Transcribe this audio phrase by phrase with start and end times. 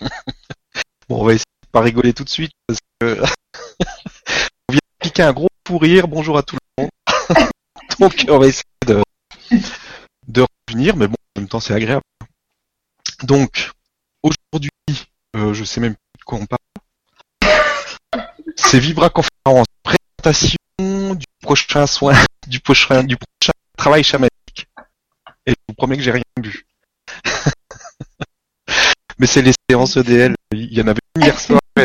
[1.08, 3.20] bon, on va essayer de pas rigoler tout de suite parce que
[4.68, 6.08] on vient de piquer un gros fou rire.
[6.08, 6.90] Bonjour à tout le monde.
[7.98, 12.02] Donc, on va essayer de, revenir, mais bon, en même temps, c'est agréable.
[13.22, 13.70] Donc,
[14.22, 14.70] aujourd'hui,
[15.36, 16.60] euh, je sais même plus de quoi on parle.
[18.56, 22.14] C'est Vibra Conférence, présentation du prochain soin,
[22.46, 24.66] du prochain, du prochain travail chamanique.
[25.46, 26.64] Et je vous promets que j'ai rien vu.
[29.20, 30.34] Mais c'est les séances EDL.
[30.52, 31.60] Il y en avait une hier soir.
[31.76, 31.82] Et,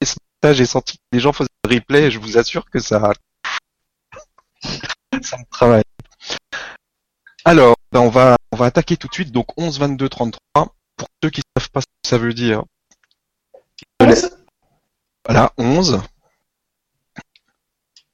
[0.00, 2.68] et ce matin, j'ai senti que les gens faisaient le replay et je vous assure
[2.68, 3.12] que ça,
[5.22, 5.84] ça me travaille.
[7.44, 9.30] Alors, ben, on va on va attaquer tout de suite.
[9.30, 10.74] Donc 11, 22, 33.
[10.96, 12.64] Pour ceux qui ne savent pas ce que ça veut dire.
[15.24, 16.02] Voilà, 11.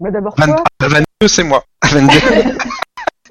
[0.01, 1.65] Mais d'abord 20 toi, 22, c'est moi.
[1.83, 2.13] 22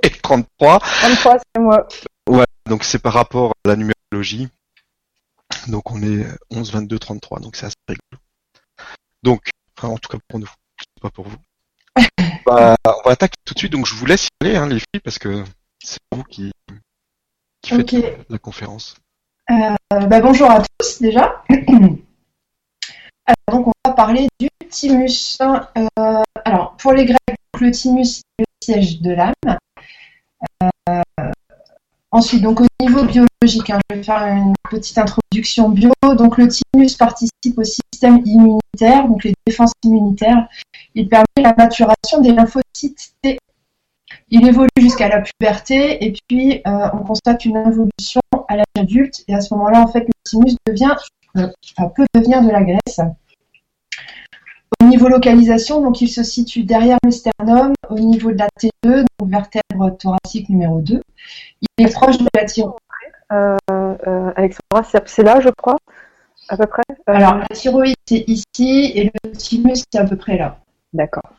[0.03, 0.79] et 33.
[0.79, 1.87] 23, c'est moi.
[2.27, 4.49] Ouais, donc c'est par rapport à la numérologie.
[5.67, 7.39] Donc on est 11, 22, 33.
[7.39, 8.23] Donc c'est assez rigolo.
[9.23, 10.49] Donc, enfin, en tout cas pour nous,
[11.01, 11.37] pas pour vous.
[12.45, 13.73] Bah, on va attaquer tout de suite.
[13.73, 15.43] Donc je vous laisse y aller, hein, les filles, parce que
[15.83, 16.51] c'est vous qui,
[17.61, 18.95] qui faites la conférence.
[19.51, 21.43] Euh, bah, bonjour à tous déjà.
[21.49, 21.91] Alors,
[23.51, 25.37] donc on va parler du thymus.
[25.41, 27.19] Euh, alors pour les Grecs,
[27.59, 29.57] le thymus c'est le siège de l'âme.
[30.63, 31.31] Euh,
[32.11, 35.91] ensuite, donc au niveau biologique, hein, je vais faire une petite introduction bio.
[36.17, 40.47] Donc le thymus participe au système immunitaire, donc les défenses immunitaires.
[40.95, 43.37] Il permet la maturation des lymphocytes T.
[44.29, 49.23] Il évolue jusqu'à la puberté et puis euh, on constate une évolution à l'âge adulte
[49.27, 50.95] et à ce moment-là, en fait, le thymus devient,
[51.37, 51.47] euh,
[51.95, 53.01] peut devenir de la graisse.
[54.81, 59.05] Au niveau localisation, donc il se situe derrière le sternum, au niveau de la T2,
[59.19, 61.01] donc vertèbre thoracique numéro 2.
[61.61, 62.77] Il est proche de la thyroïde.
[63.31, 65.77] Euh, euh, Alexandra, c'est là, je crois,
[66.49, 66.83] à peu près.
[66.89, 70.59] Euh, Alors, la thyroïde, c'est ici et le thymus, c'est à peu près là.
[70.93, 71.33] D'accord.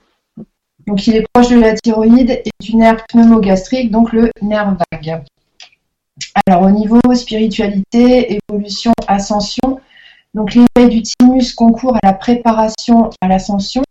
[0.86, 5.22] Donc, il est proche de la thyroïde et du nerf pneumogastrique, donc le nerf vague.
[6.46, 9.80] Alors, au niveau spiritualité, évolution, ascension,
[10.34, 13.82] donc l'éveil du thymus concourt à la préparation à l'ascension.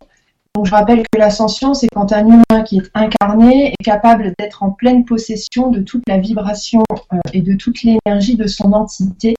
[0.58, 4.64] Donc, je rappelle que l'ascension, c'est quand un humain qui est incarné est capable d'être
[4.64, 6.82] en pleine possession de toute la vibration
[7.14, 9.36] euh, et de toute l'énergie de son entité.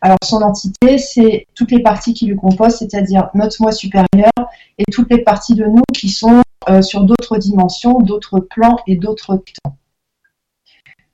[0.00, 4.30] Alors, son entité, c'est toutes les parties qui le composent, c'est-à-dire notre moi supérieur
[4.78, 8.94] et toutes les parties de nous qui sont euh, sur d'autres dimensions, d'autres plans et
[8.94, 9.76] d'autres temps.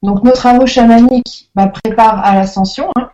[0.03, 3.11] Donc nos travaux chamaniques bah, préparent à l'ascension, hein.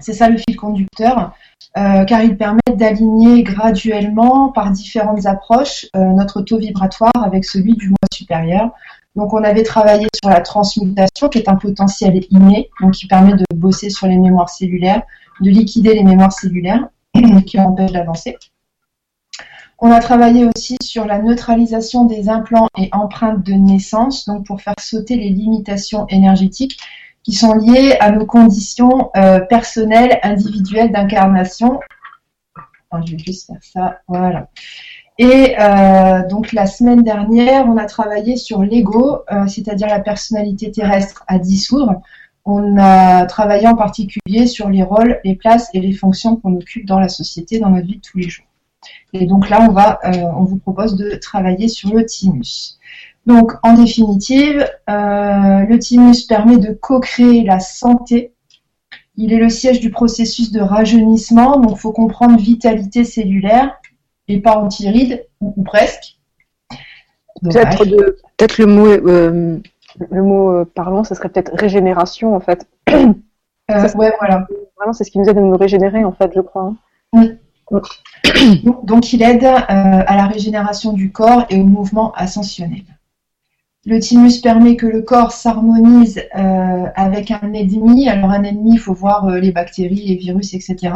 [0.00, 1.34] C'est ça le fil conducteur,
[1.76, 7.74] euh, car ils permettent d'aligner graduellement par différentes approches euh, notre taux vibratoire avec celui
[7.76, 8.72] du moi supérieur.
[9.16, 13.34] Donc on avait travaillé sur la transmutation, qui est un potentiel inné, donc qui permet
[13.34, 15.02] de bosser sur les mémoires cellulaires,
[15.40, 16.88] de liquider les mémoires cellulaires
[17.46, 18.36] qui empêchent d'avancer.
[19.78, 24.60] On a travaillé aussi sur la neutralisation des implants et empreintes de naissance, donc pour
[24.60, 26.78] faire sauter les limitations énergétiques
[27.24, 31.80] qui sont liées à nos conditions euh, personnelles, individuelles d'incarnation.
[33.06, 34.48] Je vais juste faire ça, voilà.
[35.18, 40.70] Et euh, donc la semaine dernière, on a travaillé sur l'ego, euh, c'est-à-dire la personnalité
[40.70, 42.02] terrestre à dissoudre.
[42.44, 46.86] On a travaillé en particulier sur les rôles, les places et les fonctions qu'on occupe
[46.86, 48.46] dans la société, dans notre vie de tous les jours.
[49.14, 49.66] Et donc là,
[50.36, 52.78] on vous propose de travailler sur le thymus.
[53.26, 58.32] Donc, en définitive, euh, le thymus permet de co-créer la santé.
[59.16, 63.76] Il est le siège du processus de rajeunissement, donc il faut comprendre vitalité cellulaire
[64.28, 66.18] et pas antyride, ou, ou presque.
[68.36, 69.58] Peut-être le mot, euh,
[70.10, 72.66] le mot euh, parlant, ça serait peut-être régénération en fait.
[73.70, 74.46] Euh, ouais, voilà.
[74.76, 76.74] Vraiment, c'est ce qui nous aide à nous régénérer en fait, je crois.
[77.14, 77.28] hein.
[77.70, 82.82] Donc, donc, il aide euh, à la régénération du corps et au mouvement ascensionnel.
[83.86, 88.08] Le thymus permet que le corps s'harmonise euh, avec un ennemi.
[88.08, 90.94] Alors un ennemi, il faut voir euh, les bactéries, les virus, etc.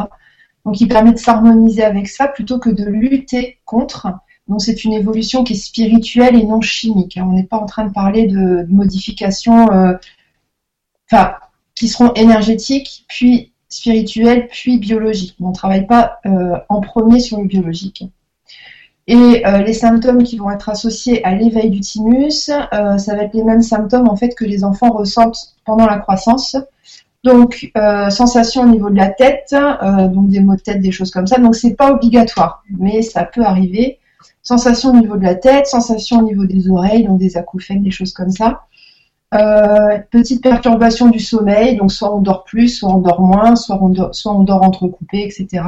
[0.65, 4.09] Donc il permet de s'harmoniser avec ça plutôt que de lutter contre.
[4.49, 7.19] Donc c'est une évolution qui est spirituelle et non chimique.
[7.23, 9.95] On n'est pas en train de parler de, de modifications, euh,
[11.11, 11.35] enfin,
[11.75, 15.37] qui seront énergétiques, puis spirituelles, puis biologiques.
[15.41, 18.05] On ne travaille pas euh, en premier sur le biologique.
[19.09, 23.23] Et euh, les symptômes qui vont être associés à l'éveil du thymus, euh, ça va
[23.23, 26.57] être les mêmes symptômes en fait que les enfants ressentent pendant la croissance.
[27.25, 29.55] Donc euh, sensation au niveau de la tête,
[30.13, 31.39] donc des maux de tête, des choses comme ça.
[31.39, 33.99] Donc c'est pas obligatoire, mais ça peut arriver.
[34.43, 37.91] Sensation au niveau de la tête, sensation au niveau des oreilles, donc des acouphènes, des
[37.91, 38.61] choses comme ça.
[40.11, 44.13] Petite perturbation du sommeil, donc soit on dort plus, soit on dort moins, soit on
[44.13, 45.63] soit on dort entrecoupé, etc.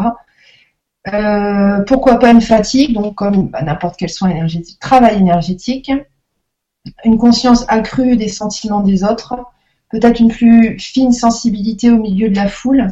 [1.08, 5.90] Euh, pourquoi pas une fatigue, donc comme bah, n'importe quel soin énergétique, travail énergétique,
[7.04, 9.36] une conscience accrue des sentiments des autres,
[9.90, 12.90] peut-être une plus fine sensibilité au milieu de la foule,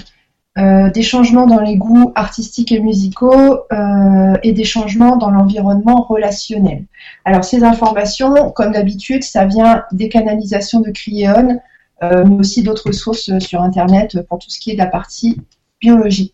[0.56, 6.02] euh, des changements dans les goûts artistiques et musicaux euh, et des changements dans l'environnement
[6.02, 6.86] relationnel.
[7.26, 11.60] Alors ces informations, comme d'habitude, ça vient des canalisations de Cryon,
[12.00, 15.40] mais aussi d'autres sources sur Internet pour tout ce qui est de la partie
[15.80, 16.32] biologie.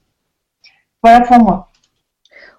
[1.05, 1.69] Voilà pour moi.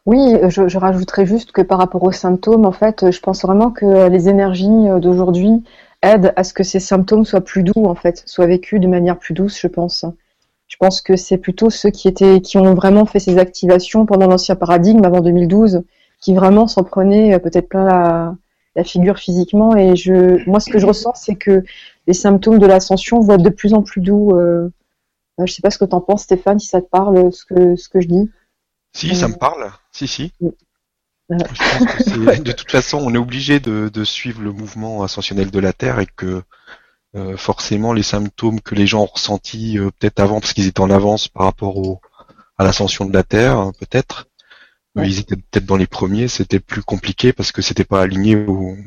[0.06, 3.72] Oui, je, je rajouterais juste que par rapport aux symptômes, en fait, je pense vraiment
[3.72, 4.70] que les énergies
[5.02, 5.64] d'aujourd'hui
[6.04, 9.18] aident à ce que ces symptômes soient plus doux, en fait, soient vécus de manière
[9.18, 10.06] plus douce, je pense.
[10.68, 14.28] Je pense que c'est plutôt ceux qui étaient, qui ont vraiment fait ces activations pendant
[14.28, 15.82] l'ancien paradigme avant 2012,
[16.22, 18.38] qui vraiment s'en prenaient euh, peut-être plein
[18.76, 19.76] la, figure physiquement.
[19.76, 21.64] Et je, moi, ce que je ressens, c'est que
[22.06, 24.38] les symptômes de l'ascension vont être de plus en plus doux.
[24.38, 24.70] Euh,
[25.40, 27.46] euh je sais pas ce que tu en penses, Stéphane, si ça te parle, ce
[27.46, 28.32] que, ce que je dis.
[28.94, 29.72] Si, ça me parle.
[29.92, 30.32] Si, si.
[31.30, 35.52] Je pense que de toute façon, on est obligé de, de, suivre le mouvement ascensionnel
[35.52, 36.44] de la Terre et que
[37.16, 40.82] euh, forcément les symptômes que les gens ont ressentis euh, peut-être avant parce qu'ils étaient
[40.82, 42.00] en avance par rapport au,
[42.58, 44.28] à l'ascension de la Terre, hein, peut-être.
[44.98, 48.78] Ils étaient peut-être dans les premiers, c'était plus compliqué parce que c'était pas aligné aux,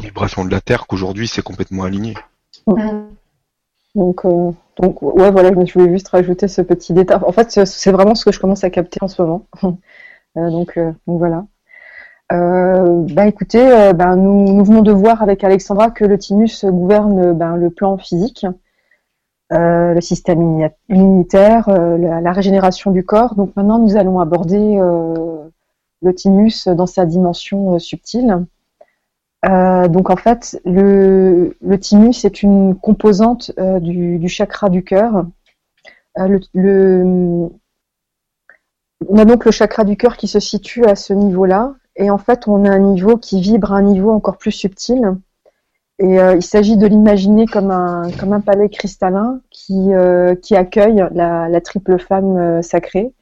[0.00, 2.14] vibrations de la Terre qu'aujourd'hui c'est complètement aligné.
[3.94, 7.18] Donc, euh, donc ouais, voilà, je voulais juste rajouter ce petit détail.
[7.26, 9.46] En fait, c'est vraiment ce que je commence à capter en ce moment.
[10.36, 11.44] donc, donc voilà.
[12.30, 17.32] Euh, bah écoutez, euh, bah, nous, venons de voir avec Alexandra que le thymus gouverne
[17.32, 18.46] bah, le plan physique,
[19.52, 23.34] euh, le système immunitaire, euh, la, la, régénération du corps.
[23.34, 24.78] Donc maintenant, nous allons aborder
[26.02, 28.44] le thymus dans sa dimension subtile.
[29.44, 35.26] Donc en fait, le, le, thymus est une composante du, du, chakra du cœur.
[36.16, 37.48] Le,
[39.06, 42.18] on a donc le chakra du cœur qui se situe à ce niveau-là, et en
[42.18, 45.16] fait, on a un niveau qui vibre à un niveau encore plus subtil.
[46.00, 51.04] Et euh, il s'agit de l'imaginer comme un, comme un palais cristallin qui, euh, accueille
[51.12, 53.12] la, triple flamme euh, sacrée.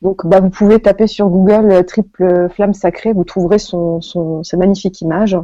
[0.00, 5.00] Donc, bah, vous pouvez taper sur Google triple flamme sacrée, vous trouverez son, sa magnifique
[5.00, 5.36] image.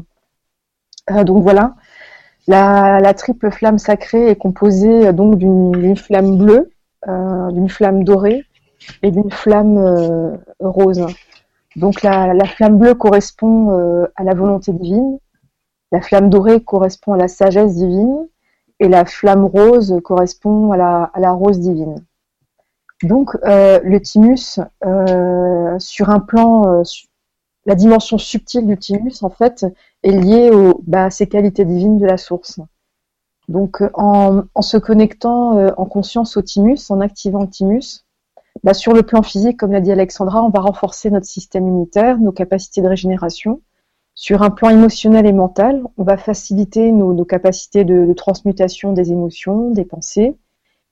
[1.25, 1.75] Donc voilà,
[2.49, 6.71] la, triple flamme sacrée est composée donc d'une flamme bleue,
[7.07, 8.45] d'une flamme dorée
[9.03, 11.07] et d'une flamme rose.
[11.77, 15.19] Donc la, flamme bleue correspond euh, à la volonté divine,
[15.93, 18.27] la flamme dorée correspond à la sagesse divine
[18.81, 22.03] et la flamme rose correspond à la, rose divine.
[23.03, 26.83] Donc euh, le thymus, euh, sur un plan,
[27.67, 29.67] la dimension subtile du thymus en fait
[30.07, 32.61] est liée au, bah, à ces qualités divines de la source.
[33.49, 38.05] Donc en, en se connectant en conscience au thymus, en activant le thymus,
[38.65, 42.19] bah, sur le plan physique, comme l'a dit Alexandra, on va renforcer notre système immunitaire,
[42.19, 43.61] nos capacités de régénération.
[44.15, 49.71] Sur un plan émotionnel et mental, on va faciliter nos, capacités de, transmutation des émotions,
[49.71, 50.37] des pensées,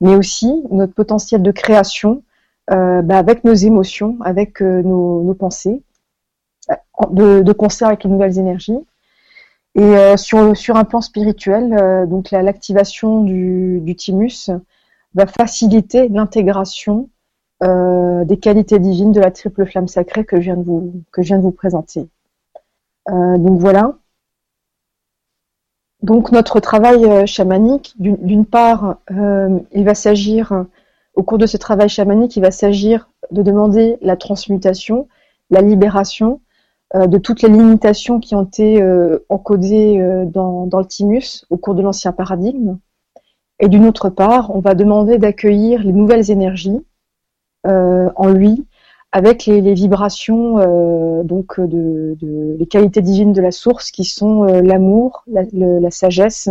[0.00, 2.22] mais aussi notre potentiel de création
[2.70, 5.82] euh, bah, avec nos émotions, avec euh, nos, pensées,
[7.10, 8.78] de, concert avec les nouvelles énergies.
[9.76, 14.50] Et euh, sur, un plan spirituel, donc l'activation du, du thymus
[15.14, 17.08] va faciliter l'intégration
[17.62, 21.22] euh, des qualités divines de la triple flamme sacrée que je viens de vous, que
[21.22, 22.08] je viens de vous présenter.
[23.08, 23.96] Euh, donc voilà.
[26.02, 30.66] Donc notre travail euh, chamanique, d'une part, il va s'agir,
[31.14, 35.08] au cours de ce travail chamanique, il va s'agir de demander la transmutation,
[35.50, 36.40] la libération
[36.92, 38.82] de toutes les limitations qui ont été
[39.28, 42.78] encodées dans, dans, le thymus au cours de l'ancien paradigme.
[43.60, 46.84] Et d'une autre part, on va demander d'accueillir les nouvelles énergies
[47.66, 48.66] euh, en lui
[49.10, 52.16] avec les, vibrations euh, donc de,
[52.58, 56.50] les qualités divines de la source qui sont euh, l'amour, la, sagesse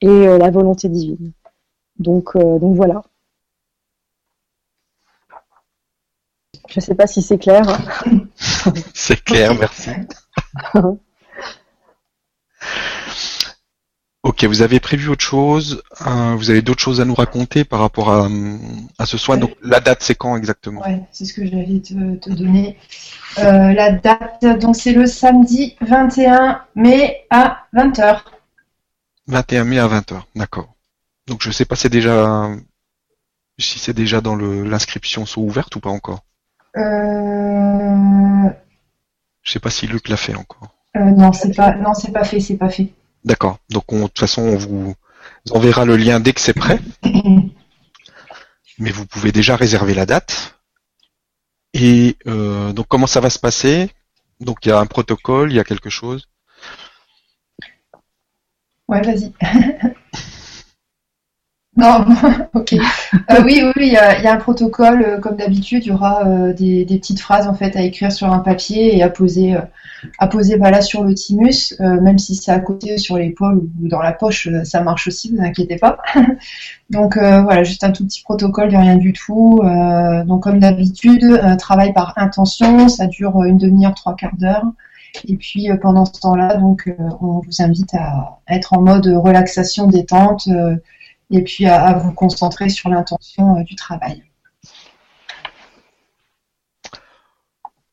[0.00, 1.32] et la volonté divine.
[1.98, 3.02] Donc, donc voilà.
[6.68, 7.64] Je ne sais pas si c'est clair.
[8.94, 9.90] c'est clair, merci.
[14.22, 17.78] Ok, vous avez prévu autre chose euh, Vous avez d'autres choses à nous raconter par
[17.78, 18.28] rapport à,
[19.06, 20.82] ce soin Donc la date, c'est quand exactement?
[20.84, 22.76] Oui, c'est ce que j'allais te, te donner.
[23.38, 28.22] Euh, la date, donc c'est le samedi 21 mai à 20h.
[29.28, 30.74] 21 mai à 20h, d'accord.
[31.28, 32.50] Donc je sais pas si déjà
[33.58, 36.24] si c'est déjà dans l'inscription soit ouverte ou pas encore?
[36.76, 38.50] Euh...
[39.42, 40.74] Je sais pas si Luc l'a fait encore.
[40.96, 42.88] Euh, non, c'est pas non, c'est pas fait, c'est pas fait.
[43.24, 43.58] D'accord.
[43.70, 44.94] Donc de toute façon, on vous,
[45.50, 46.80] on verra le lien dès que c'est prêt.
[48.78, 50.58] Mais vous pouvez déjà réserver la date.
[51.72, 53.90] Et euh, donc comment ça va se passer?
[54.40, 56.28] Donc il y a un protocole, il y a quelque chose?
[58.88, 59.32] Ouais, vas-y.
[61.76, 62.06] Non,
[62.54, 62.72] ok.
[62.72, 66.54] Euh, oui, oui, il y, a, un protocole, euh, comme d'habitude, il y aura euh,
[66.54, 69.54] des, petites phrases en fait à écrire sur un papier et à poser,
[70.18, 73.88] à poser bah, là sur le thymus, même si c'est à côté sur l'épaule ou
[73.88, 75.98] dans la poche, ça marche aussi, vous inquiétez pas.
[76.90, 79.60] donc voilà, juste un tout petit protocole de rien du tout.
[80.26, 84.64] donc comme d'habitude, travail par intention, ça dure une demi-heure, trois quarts d'heure.
[85.28, 86.90] Et puis pendant ce temps-là, donc
[87.20, 90.48] on vous invite à, être en mode relaxation, détente
[91.30, 94.22] et puis à, vous concentrer sur l'intention euh, du travail.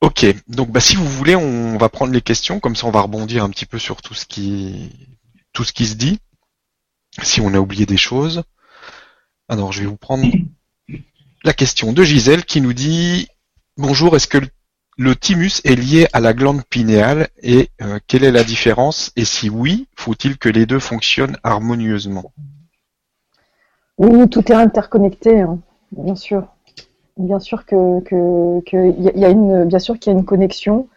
[0.00, 3.00] Ok, donc bah, si vous voulez, on va prendre les questions, comme ça on va
[3.00, 4.90] rebondir un petit peu sur tout ce qui,
[5.54, 6.20] se dit,
[7.22, 8.42] si on a oublié des choses.
[9.48, 10.26] Alors je vais vous prendre
[11.42, 13.28] la question de Gisèle qui nous dit
[13.76, 14.38] Bonjour, est-ce que
[14.96, 19.10] le, thymus est lié à la glande pinéale et euh, quelle est la différence?
[19.16, 22.32] Et si oui, faut-il que les deux fonctionnent harmonieusement?
[23.98, 25.58] Oui, tout est interconnecté, hein,
[25.92, 26.46] bien sûr.
[27.16, 28.00] Bien sûr que,
[28.92, 30.88] y, a une, bien sûr qu'il y a une connexion.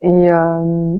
[0.00, 0.96] Et, euh,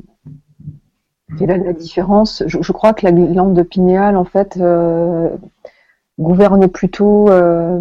[1.40, 5.30] la, différence, je, crois que la glande pinéale, en fait, euh,
[6.18, 7.80] gouverne plutôt euh,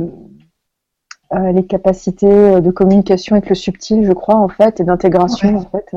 [1.32, 5.94] les capacités de communication avec le subtil, je crois, en fait, et d'intégration, en fait.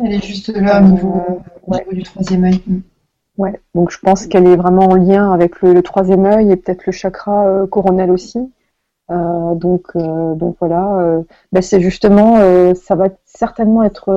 [0.00, 1.22] Elle est juste là au niveau,
[1.66, 2.60] au niveau du troisième œil.
[3.40, 6.84] Ouais, donc je pense qu'elle est vraiment en lien avec le, troisième œil et peut-être
[6.84, 8.38] le chakra euh, coronel aussi.
[9.10, 12.36] Euh, donc, euh, donc voilà, ben c'est justement,
[12.74, 14.12] ça va certainement être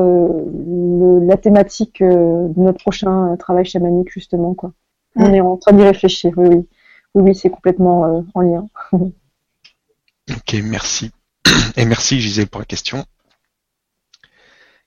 [1.26, 4.74] la thématique de notre prochain travail chamanique justement quoi.
[5.16, 6.68] On est en train d'y réfléchir, oui, oui,
[7.16, 8.68] oui, oui c'est complètement en lien.
[8.92, 11.12] ok, merci.
[11.78, 13.06] Et merci Gisèle pour la question.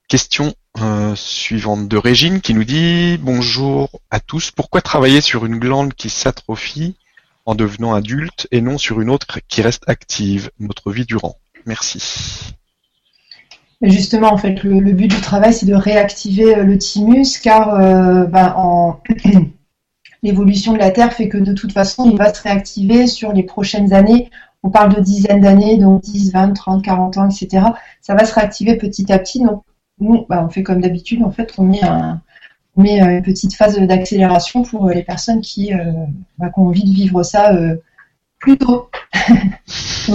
[0.08, 5.58] Question euh, suivante de Régine qui nous dit Bonjour à tous, pourquoi travailler sur une
[5.58, 6.94] glande qui s'atrophie
[7.44, 10.52] en devenant adulte et non sur une autre qui reste active?
[10.60, 11.34] Notre vie durant
[11.66, 12.54] Merci.
[13.82, 18.26] Justement, en fait, le, but du travail, c'est de réactiver euh, le thymus, car euh,
[18.26, 19.00] ben, en...
[20.22, 23.42] l'évolution de la Terre fait que de toute façon, il va se réactiver sur les
[23.42, 24.30] prochaines années.
[24.62, 27.66] On parle de dizaines d'années, donc 10, 20, 30, 40 ans, etc.
[28.00, 29.40] Ça va se réactiver petit à petit.
[29.40, 29.64] Donc,
[29.98, 32.20] bah, on fait comme d'habitude, en fait, on met, un,
[32.78, 35.92] euh, une petite phase d'accélération pour euh, les personnes qui, euh,
[36.38, 37.52] bah, ont envie de vivre ça
[38.38, 38.90] plus tôt.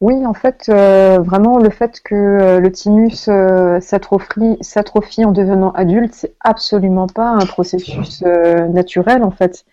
[0.00, 3.30] oui, en fait, vraiment, le fait que le thymus
[3.80, 9.64] s'atrophie en devenant adulte, c'est absolument pas un processus naturel, en fait.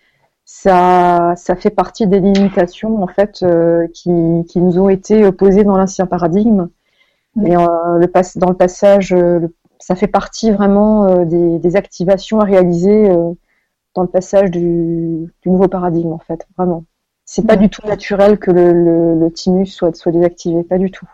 [0.44, 3.44] Ça, ça fait partie des limitations, en fait,
[3.92, 4.10] qui,
[4.48, 6.68] qui nous ont été posées dans l'ancien paradigme
[7.44, 9.40] et euh, le dans le passage, euh,
[9.78, 13.08] ça fait partie vraiment euh, des, activations à réaliser
[13.94, 16.84] dans le passage du, nouveau paradigme, en fait, vraiment.
[17.24, 18.72] C'est pas du tout naturel que le,
[19.14, 21.06] le, thymus soit, soit désactivé, pas du tout.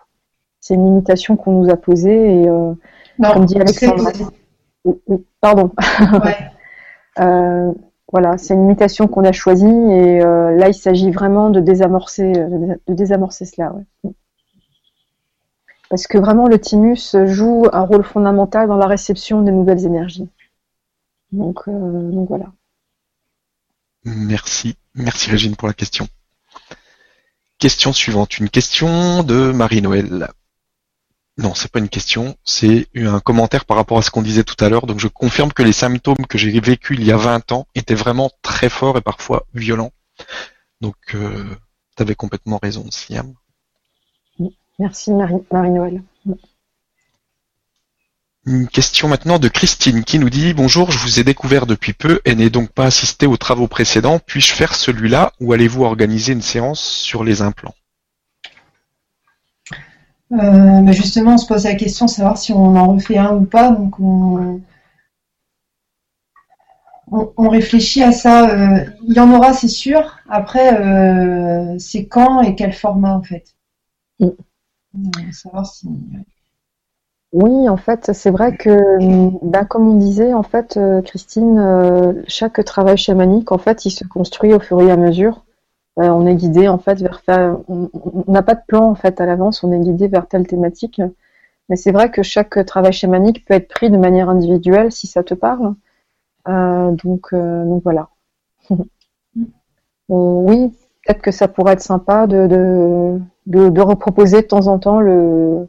[0.61, 4.11] C'est une limitation qu'on nous a posée et, comme dit Alexandre.
[5.41, 5.73] Pardon.
[7.17, 12.95] voilà, c'est une limitation qu'on a choisie et là, il s'agit vraiment de désamorcer, de
[12.95, 13.75] désamorcer cela.
[13.75, 14.13] Ouais
[15.91, 20.29] parce que vraiment le thymus joue un rôle fondamental dans la réception des nouvelles énergies.
[21.33, 22.53] Donc, euh, voilà.
[24.05, 26.07] Merci, merci Régine pour la question.
[27.59, 30.29] Question suivante, une question de Marie-Noël.
[31.37, 34.63] Non, c'est pas une question, c'est un commentaire par rapport à ce qu'on disait tout
[34.63, 34.87] à l'heure.
[34.87, 37.95] Donc je confirme que les symptômes que j'ai vécus il y a 20 ans étaient
[37.95, 39.93] vraiment très forts et parfois violents.
[40.81, 41.57] Donc euh,
[41.97, 43.35] tu complètement raison, Siam.
[44.79, 46.03] Merci Marie-Noël.
[48.47, 52.21] Une question maintenant de Christine qui nous dit Bonjour, je vous ai découvert depuis peu
[52.27, 54.19] et n'ai donc pas assisté aux travaux précédents.
[54.19, 57.75] Puis-je faire celui-là ou allez-vous organiser une séance sur les implants?
[60.33, 63.45] Euh, Justement, on se pose la question de savoir si on en refait un ou
[63.45, 63.71] pas.
[63.71, 64.61] Donc on,
[67.49, 68.51] réfléchit à ça.
[68.51, 70.19] Euh, il y en aura, c'est sûr.
[70.29, 73.55] Après, euh, c'est quand et quel format en fait?
[74.21, 74.31] Mm.
[77.33, 78.71] Oui, en fait, c'est vrai que,
[79.45, 83.91] bah, comme on disait, en fait, euh, Christine, euh, chaque travail chamanique, en fait, il
[83.91, 85.45] se construit au fur et à mesure.
[85.99, 87.23] Euh, on est guidé, en fait, vers
[87.69, 87.91] on
[88.29, 91.01] n'a pas de plan, en fait, à l'avance, on est guidé vers telle thématique.
[91.69, 95.25] Mais c'est vrai que chaque travail chamanique peut être pris de manière individuelle si ça
[95.25, 95.75] te parle.
[96.47, 98.11] donc, donc voilà.
[100.09, 100.73] oui,
[101.05, 105.69] peut-être que ça pourrait être sympa de, de, de, reproposer de temps en temps le,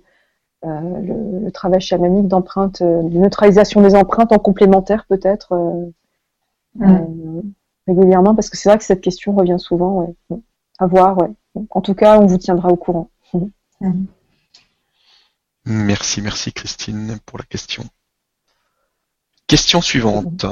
[0.66, 5.54] euh, le, travail chamanique d'empreinte, de neutralisation des empreintes en complémentaire peut-être
[7.88, 10.14] régulièrement, parce que c'est vrai que cette question revient souvent.
[10.80, 11.30] À voir, ouais.
[11.70, 13.10] En tout cas, on vous tiendra au courant.
[15.68, 17.84] Merci, merci Christine pour la question.
[19.48, 20.46] Question suivante.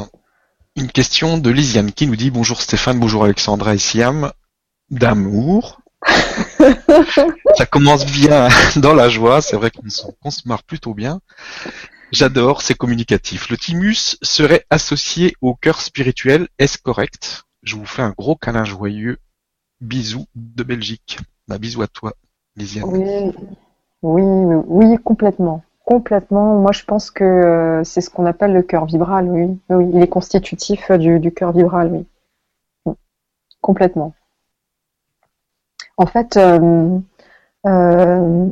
[0.75, 4.31] Une question de Lisiane qui nous dit Bonjour Stéphane, bonjour Alexandra et Siam.
[4.89, 5.81] D'amour.
[7.57, 11.21] Ça commence bien dans la joie, c'est vrai qu'on se marre plutôt bien.
[12.11, 13.49] J'adore, c'est communicatif.
[13.49, 17.45] Le thymus serait associé au cœur spirituel, est-ce correct?
[17.63, 19.17] Je vous fais un gros câlin joyeux.
[19.81, 21.17] Bisous de Belgique.
[21.47, 22.13] Bah, bisous à toi,
[22.55, 22.85] Lisiane.
[22.85, 23.33] Oui,
[24.03, 25.63] oui, oui, complètement.
[25.85, 26.59] Complètement.
[26.59, 29.57] Moi, je pense que euh, c'est ce qu'on appelle le cœur vibral, oui.
[29.69, 32.05] Oui, il est constitutif du, du cœur vibral,
[32.85, 32.95] oui.
[33.61, 34.13] Complètement.
[35.97, 36.99] En fait, euh,
[37.65, 38.47] euh,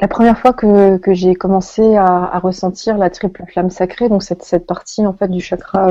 [0.00, 4.66] la première fois que, j'ai commencé à, ressentir la triple flamme sacrée, donc cette, cette
[4.66, 5.88] partie en fait du chakra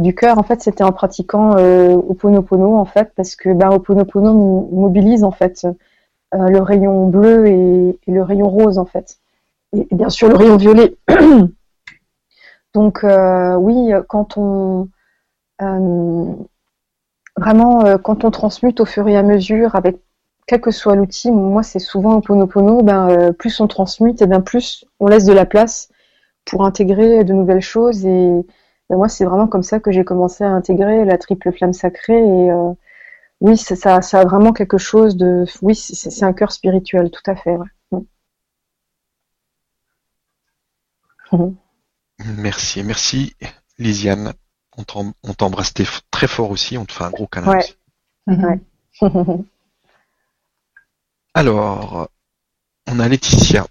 [0.00, 4.68] du cœur, en fait, c'était en pratiquant euh, Oponopono, en fait, parce que ben, Oponopono
[4.70, 5.66] mobilise en fait
[6.34, 9.18] euh, le rayon bleu et, le rayon rose en fait.
[9.74, 10.96] Et, bien sûr le rayon violet.
[12.74, 14.88] Donc euh, oui, quand on
[17.38, 19.98] euh, vraiment quand on transmute au fur et à mesure avec
[20.46, 24.84] quel que soit l'outil, moi c'est souvent Oponopono, ben plus on transmute et bien plus
[25.00, 25.88] on laisse de la place
[26.44, 28.30] pour intégrer de nouvelles choses et
[28.90, 32.18] ben, moi c'est vraiment comme ça que j'ai commencé à intégrer la triple flamme sacrée
[32.18, 32.50] et
[33.42, 35.44] oui, ça, ça a vraiment quelque chose de.
[35.62, 37.56] Oui, c'est un cœur spirituel, tout à fait.
[42.18, 43.34] Merci, merci
[43.78, 44.32] Lisiane.
[44.76, 45.74] On t'embrasse
[46.10, 47.58] très fort aussi, on te fait un gros câlin.
[51.34, 52.08] Alors,
[52.86, 53.66] on a Laetitia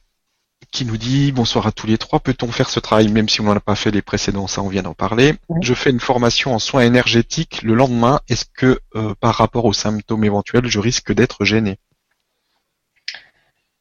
[0.72, 2.20] qui nous dit bonsoir à tous les trois.
[2.20, 4.70] Peut-on faire ce travail même si on n'en a pas fait les précédents Ça, on
[4.70, 5.36] vient d'en parler.
[5.62, 8.22] Je fais une formation en soins énergétiques le lendemain.
[8.30, 11.78] Est-ce que euh, par rapport aux symptômes éventuels, je risque d'être gêné?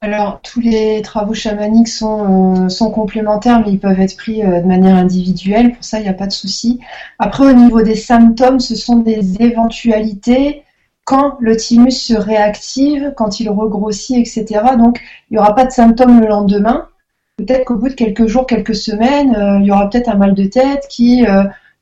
[0.02, 4.60] Alors, tous les travaux chamaniques sont, euh, sont complémentaires, mais ils peuvent être pris euh,
[4.60, 5.72] de manière individuelle.
[5.72, 6.80] Pour ça, il n'y a pas de souci.
[7.18, 10.64] Après, au niveau des symptômes, ce sont des éventualités
[11.04, 14.62] quand le thymus se réactive, quand il regrossit, etc.
[14.78, 16.88] Donc, il n'y aura pas de symptômes le lendemain.
[17.36, 20.34] Peut-être qu'au bout de quelques jours, quelques semaines, euh, il y aura peut-être un mal
[20.34, 21.26] de tête qui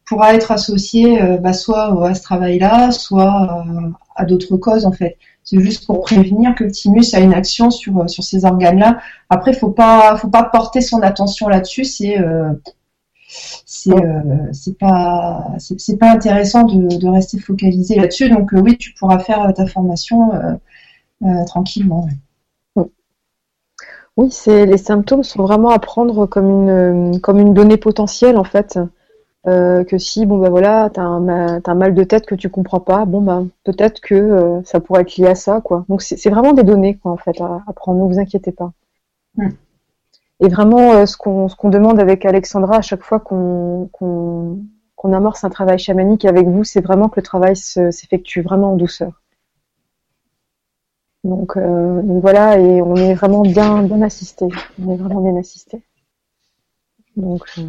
[0.04, 3.64] pourra être associé bah, soit à ce travail-là, soit
[4.16, 5.18] à d'autres causes en fait.
[5.50, 8.98] C'est juste pour prévenir que le thymus a une action sur, sur ces organes-là.
[9.30, 11.86] Après, faut pas, faut pas porter son attention là-dessus.
[11.86, 12.52] C'est euh,
[14.52, 18.28] c'est pas c'est pas intéressant de, rester focalisé là-dessus.
[18.28, 20.32] Donc euh, oui, tu pourras faire euh, ta formation
[21.46, 22.06] tranquillement.
[24.18, 28.78] Oui, c'est les symptômes sont vraiment à prendre comme une donnée potentielle en fait.
[29.84, 32.80] Que si bon bah voilà t'as un, as un mal de tête que tu comprends
[32.80, 36.52] pas bon bah peut-être que ça pourrait être lié à ça quoi donc c'est vraiment
[36.52, 38.72] des données quoi en fait à, prendre ne vous inquiétez pas
[39.36, 39.48] mm.
[40.40, 44.60] Et vraiment, euh, ce qu'on demande avec Alexandra à chaque fois qu'on
[45.04, 49.20] amorce un travail chamanique avec vous, c'est vraiment que le travail s'effectue vraiment en douceur.
[51.24, 54.46] Donc, euh, voilà, et on est vraiment bien, bien assisté.
[54.80, 55.82] On est vraiment bien assisté.
[57.16, 57.62] Donc, euh,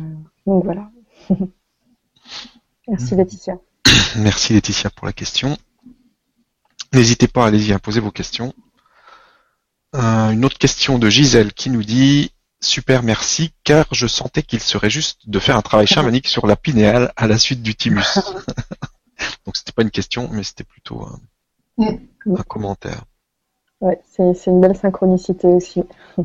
[0.45, 0.91] donc voilà.
[2.87, 3.57] Merci Laetitia.
[4.17, 5.57] Merci Laetitia pour la question.
[6.93, 8.53] N'hésitez pas, allez-y à poser vos questions.
[9.93, 14.89] une autre question de Gisèle qui nous dit Super merci, car je sentais qu'il serait
[14.89, 18.19] juste de faire un travail chamanique sur la pinéale à la suite du thymus.
[19.45, 21.19] Donc c'était pas une question, mais c'était plutôt un,
[21.77, 22.43] mm.
[22.47, 23.05] commentaire.
[23.79, 25.83] Ouais, c'est une belle synchronicité aussi.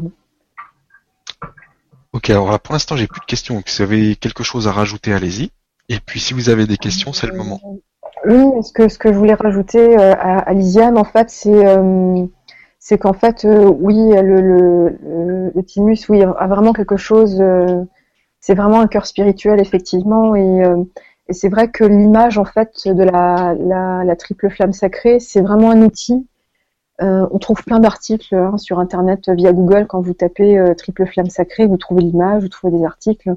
[2.13, 3.63] ok, alors là pour l'instant j'ai plus de questions.
[3.65, 5.53] si vous avez quelque chose à rajouter, allez-y.
[5.89, 7.61] Et puis si vous avez des questions, c'est le moment.
[8.27, 12.27] Oui, ce que, ce que je voulais rajouter euh, à, Lisiane, en fait, c'est euh,
[13.01, 17.39] qu'en fait, euh, oui, le, thymus, oui, a vraiment quelque chose.
[17.41, 17.85] Euh,
[18.41, 20.85] c'est vraiment un cœur spirituel, effectivement, et, euh,
[21.29, 25.41] et c'est vrai que l'image, en fait, de la, la, la triple flamme sacrée, c'est
[25.41, 26.27] vraiment un outil.
[27.01, 29.87] on trouve plein d'articles hein, sur Internet via Google.
[29.87, 33.35] Quand vous tapez triple flamme sacrée, vous trouvez l'image, vous trouvez des articles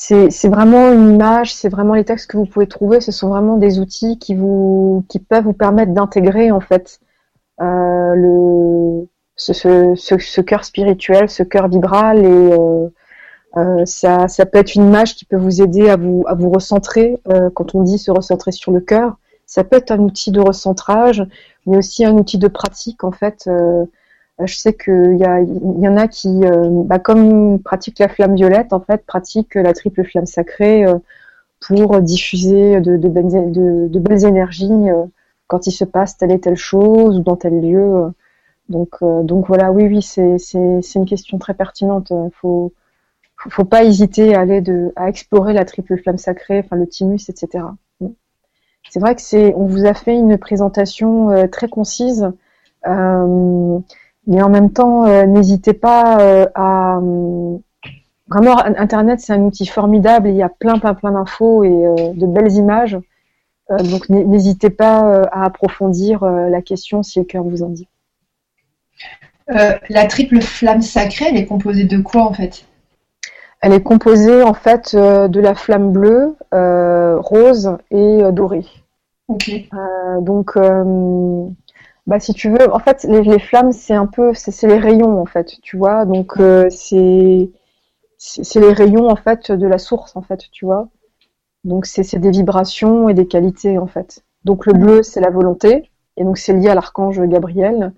[0.00, 3.02] c'est vraiment une image, c'est vraiment les textes que vous pouvez trouver.
[3.02, 7.00] Ce sont vraiment des outils qui peuvent vous permettre d'intégrer en fait
[7.60, 12.56] euh, le ce, cœur spirituel, ce cœur vibral et
[13.56, 16.50] euh, ça, ça peut être une image qui peut vous aider à vous, à vous
[16.50, 17.20] recentrer.
[17.54, 21.26] quand on dit se recentrer sur le cœur, ça peut être un outil de recentrage,
[21.66, 23.48] mais aussi un outil de pratique en fait.
[24.44, 26.40] Je sais qu'il y, y en a qui,
[26.84, 30.86] bah, comme pratique la flamme violette, en fait, pratique la triple flamme sacrée
[31.60, 35.04] pour diffuser de, belles énergies euh,
[35.46, 38.10] quand il se passe telle et telle chose ou dans tel lieu.
[38.68, 42.10] Donc, euh, donc voilà, oui, oui, c'est une question très pertinente.
[42.10, 42.72] Il faut,
[43.36, 47.28] faut pas hésiter à aller de, à explorer la triple flamme sacrée, enfin le thymus,
[47.28, 47.64] etc.
[48.88, 52.32] C'est vrai que c'est, on vous a fait une présentation euh, très concise,
[54.30, 57.00] mais en même temps, n'hésitez pas à
[58.30, 60.28] Vraiment, Internet, c'est un outil formidable.
[60.28, 62.96] Il y a plein, plein, plein d'infos et euh, de belles images.
[63.70, 67.88] Euh, donc, n'hésitez pas euh, à approfondir la question si le cœur vous en dit.
[69.48, 72.66] la triple flamme sacrée, elle est composée de quoi en fait?
[73.62, 78.64] Elle est composée en fait de la flamme bleue, rose et dorée.
[79.28, 79.50] Ok.
[80.20, 80.56] donc,
[82.06, 85.26] bah, si tu veux, en fait, les, flammes, c'est un peu, c'est les rayons en
[85.26, 86.04] fait, tu vois.
[86.04, 86.34] Donc,
[86.70, 87.50] c'est
[88.20, 90.88] c'est les rayons en fait de la source en fait, tu vois.
[91.64, 94.24] Donc c'est des vibrations et des qualités en fait.
[94.44, 97.94] Donc le bleu c'est la volonté et donc c'est lié à l'archange Gabriel.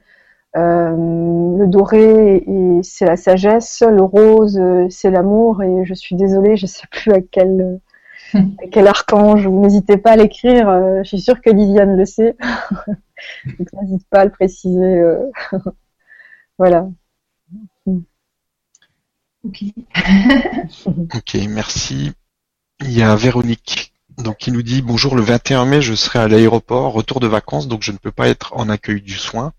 [0.56, 2.44] Euh, le doré
[2.82, 4.60] c'est la sagesse, le rose
[4.90, 7.80] c'est l'amour et je suis désolée, je sais plus à quel
[8.71, 9.47] quel archange.
[9.47, 10.68] Vous n'hésitez pas à l'écrire.
[10.68, 12.37] Euh, je suis sûre que Liliane le sait.
[13.59, 14.99] donc n'hésite pas à le préciser.
[14.99, 15.31] Euh.
[16.59, 16.88] voilà.
[19.45, 19.64] Ok.
[20.87, 22.12] ok, merci.
[22.81, 26.29] Il y a Véronique donc qui nous dit bonjour le 21 mai je serai à
[26.29, 29.53] l'aéroport retour de vacances donc je ne peux pas être en accueil du soin.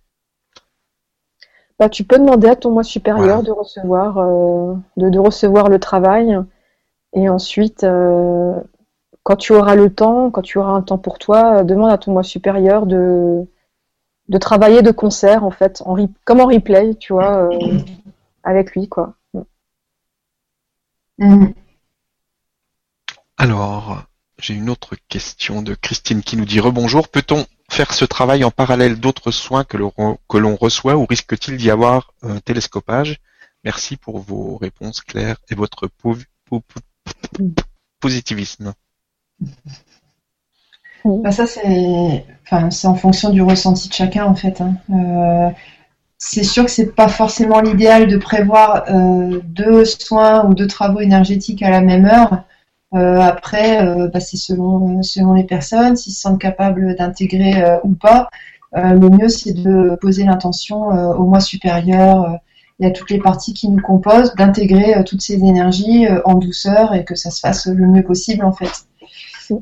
[1.79, 6.37] Bah, tu peux demander à ton moi supérieur de recevoir euh, de, recevoir le travail
[7.13, 8.59] et ensuite euh,
[9.23, 11.97] quand tu auras le temps quand tu auras un temps pour toi euh, demande à
[11.97, 13.45] ton moi supérieur de
[14.29, 15.95] de travailler de concert en fait en
[16.25, 17.49] comme en replay tu vois
[18.43, 19.15] avec lui quoi.
[21.17, 21.53] Mhm.
[23.37, 24.03] Alors,
[24.37, 28.51] j'ai une autre question de Christine qui nous dit Rebonjour, peut-on faire ce travail en
[28.51, 33.19] parallèle d'autres soins que l'on reçoit ou risque-t-il d'y avoir un télescopage?
[33.63, 35.87] Merci pour vos réponses claires et votre
[37.99, 38.73] positivisme.
[41.05, 44.61] Bah, ça c'est, enfin, en fonction du ressenti de chacun en fait.
[44.61, 44.75] Hein.
[44.89, 45.49] Euh,
[46.25, 51.01] c'est sûr que c'est pas forcément l'idéal de prévoir euh, deux soins ou deux travaux
[51.01, 52.43] énergétiques à la même heure.
[52.93, 57.93] Euh, après, euh, bah, c'est selon, selon les personnes, s'ils se sentent capables d'intégrer ou
[57.93, 58.29] pas.
[58.73, 62.39] le mieux, c'est de poser l'intention au mois supérieur
[62.83, 67.05] et à toutes les parties qui nous composent, d'intégrer toutes ces énergies en douceur et
[67.05, 68.85] que ça se fasse le mieux possible en fait.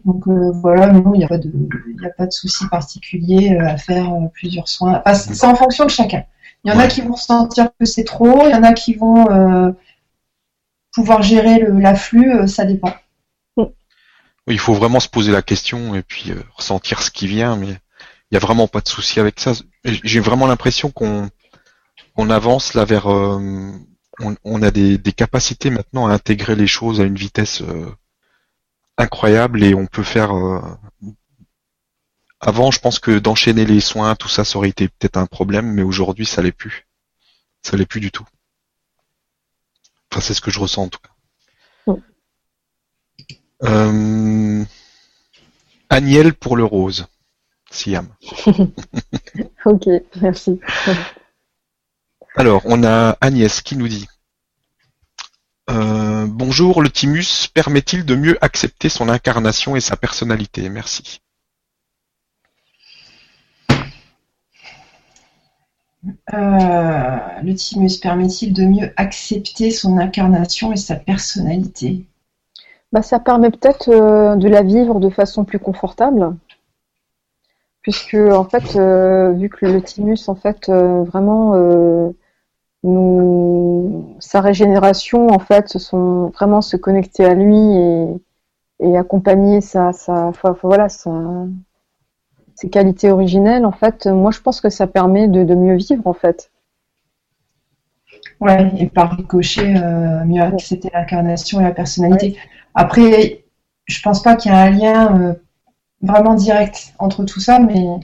[0.05, 3.77] Donc voilà, non, il n'y a pas de, il a pas de souci particulier à
[3.77, 5.01] faire plusieurs soins.
[5.13, 6.23] c'est en fonction de chacun.
[6.63, 8.93] Il y en a qui vont sentir que c'est trop, il y en a qui
[8.93, 9.71] vont euh,
[10.93, 12.93] pouvoir gérer l'afflux, euh, ça dépend.
[14.47, 17.67] Il faut vraiment se poser la question et puis euh, ressentir ce qui vient, mais
[17.67, 19.53] il n'y a vraiment pas de souci avec ça.
[19.83, 21.29] J'ai vraiment l'impression qu'on
[22.29, 23.07] avance là vers...
[24.43, 27.63] On, a des, des, capacités maintenant à intégrer les choses à une vitesse
[28.97, 30.31] incroyable et on peut faire
[32.41, 35.71] avant, je pense que d'enchaîner les soins, tout ça, ça aurait été peut-être un problème,
[35.71, 36.87] mais aujourd'hui, ça l'est plus.
[37.61, 38.25] Ça l'est plus du tout.
[40.11, 41.11] Enfin, c'est ce que je ressens en tout cas.
[43.63, 44.65] Euh...
[45.89, 47.05] Agnel pour le rose.
[47.69, 48.09] Siam.
[49.65, 49.87] ok,
[50.19, 50.59] merci.
[52.35, 54.07] Alors, on a Agnès qui nous dit
[55.69, 60.69] euh, Bonjour, le thymus permet-il de mieux accepter son incarnation et sa personnalité?
[60.69, 61.19] Merci.
[66.33, 72.05] Euh, le thymus permet-il de mieux accepter son incarnation et sa personnalité?
[72.93, 76.33] Bah, Ça permet peut-être euh, de la vivre de façon plus confortable.
[77.81, 82.13] Puisque, en fait, euh, vu que le thymus, en fait, vraiment,
[82.83, 87.57] nous, sa régénération, en fait, ce sont vraiment se connecter à lui
[88.79, 90.31] et, accompagner sa, sa,
[90.63, 91.11] voilà, sa,
[92.55, 96.13] ces qualités originelles, en fait, moi je pense que ça permet de, mieux vivre en
[96.13, 96.51] fait.
[98.39, 102.37] Ouais, et par ricochet, euh, mieux accepter l'incarnation et la personnalité.
[102.73, 103.45] Après,
[103.85, 105.33] je pense pas qu'il y ait un lien euh,
[106.01, 107.99] vraiment direct entre tout ça, mais.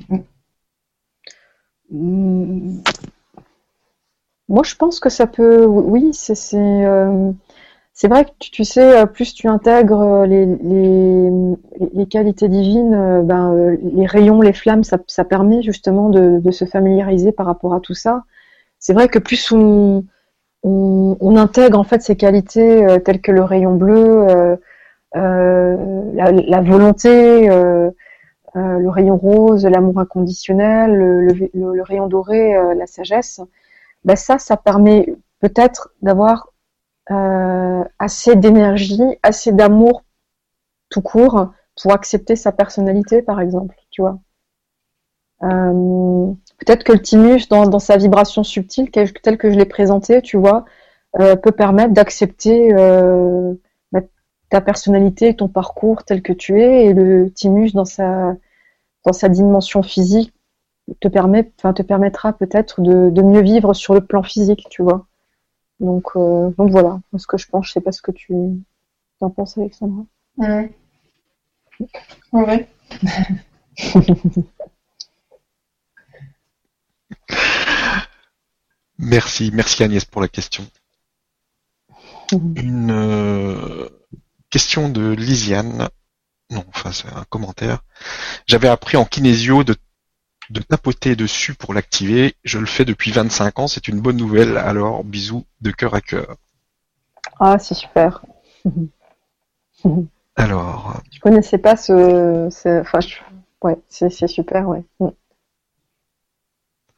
[4.50, 5.66] Moi, je pense que ça peut.
[5.66, 6.56] Oui, c'est.
[6.56, 7.32] Euh,
[7.94, 11.32] c'est vrai que tu, sais, plus tu intègres les, les,
[11.94, 17.48] les qualités divines, ben, les rayons, les flammes, ça, permet justement de, se familiariser par
[17.48, 18.24] rapport à tout ça.
[18.78, 20.04] C'est vrai que plus on,
[21.38, 24.58] intègre en fait ces qualités telles que le rayon bleu,
[25.16, 27.90] euh, la, volonté, euh,
[28.56, 33.42] euh, le rayon rose, l'amour inconditionnel, le, rayon doré, la sagesse,
[34.08, 35.06] ben ça, ça permet
[35.40, 36.50] peut-être d'avoir
[38.00, 40.04] assez d'énergie, assez d'amour
[40.90, 44.02] tout court pour accepter sa personnalité, par exemple, tu.
[45.44, 50.38] Euh, peut-être que le thymus, dans, sa vibration subtile, telle que je l'ai présenté, tu
[50.38, 50.66] vois,
[51.20, 53.54] euh, peut permettre d'accepter euh,
[54.50, 58.36] ta personnalité, ton parcours tel que tu es, et le thymus dans sa,
[59.06, 60.34] dans sa dimension physique
[61.00, 64.82] te, permet, enfin, te permettra peut-être de, de, mieux vivre sur le plan physique, tu
[64.82, 65.06] vois.
[65.80, 68.34] Donc, euh, donc voilà, ce que je pense, je sais pas ce que tu
[69.22, 70.06] en penses, Alexandra.
[70.38, 70.74] Ouais.
[72.32, 72.68] Ouais.
[78.98, 80.66] merci, merci Agnès pour la question.
[82.32, 83.88] Une, euh,
[84.50, 85.90] question de Lisiane.
[86.50, 87.84] Non, enfin c'est un commentaire.
[88.48, 89.76] J'avais appris en kinésio de,
[90.50, 92.36] de tapoter dessus pour l'activer.
[92.44, 94.58] Je le fais depuis 25 ans, c'est une bonne nouvelle.
[94.58, 96.38] Alors bisous de cœur à cœur.
[97.40, 98.24] Ah, c'est super.
[100.36, 101.02] Alors.
[101.12, 102.48] Je connaissais pas ce.
[102.82, 103.00] Enfin,
[103.64, 104.84] ouais, c'est super, ouais.
[105.00, 105.08] Mm.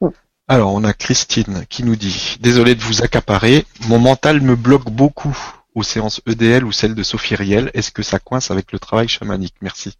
[0.01, 0.09] Mm.
[0.47, 4.89] Alors, on a Christine qui nous dit Désolé de vous accaparer, mon mental me bloque
[4.89, 5.37] beaucoup
[5.75, 9.07] aux séances EDL ou celles de Sophie Riel Est-ce que ça coince avec le travail
[9.07, 9.55] chamanique?
[9.61, 9.95] Merci.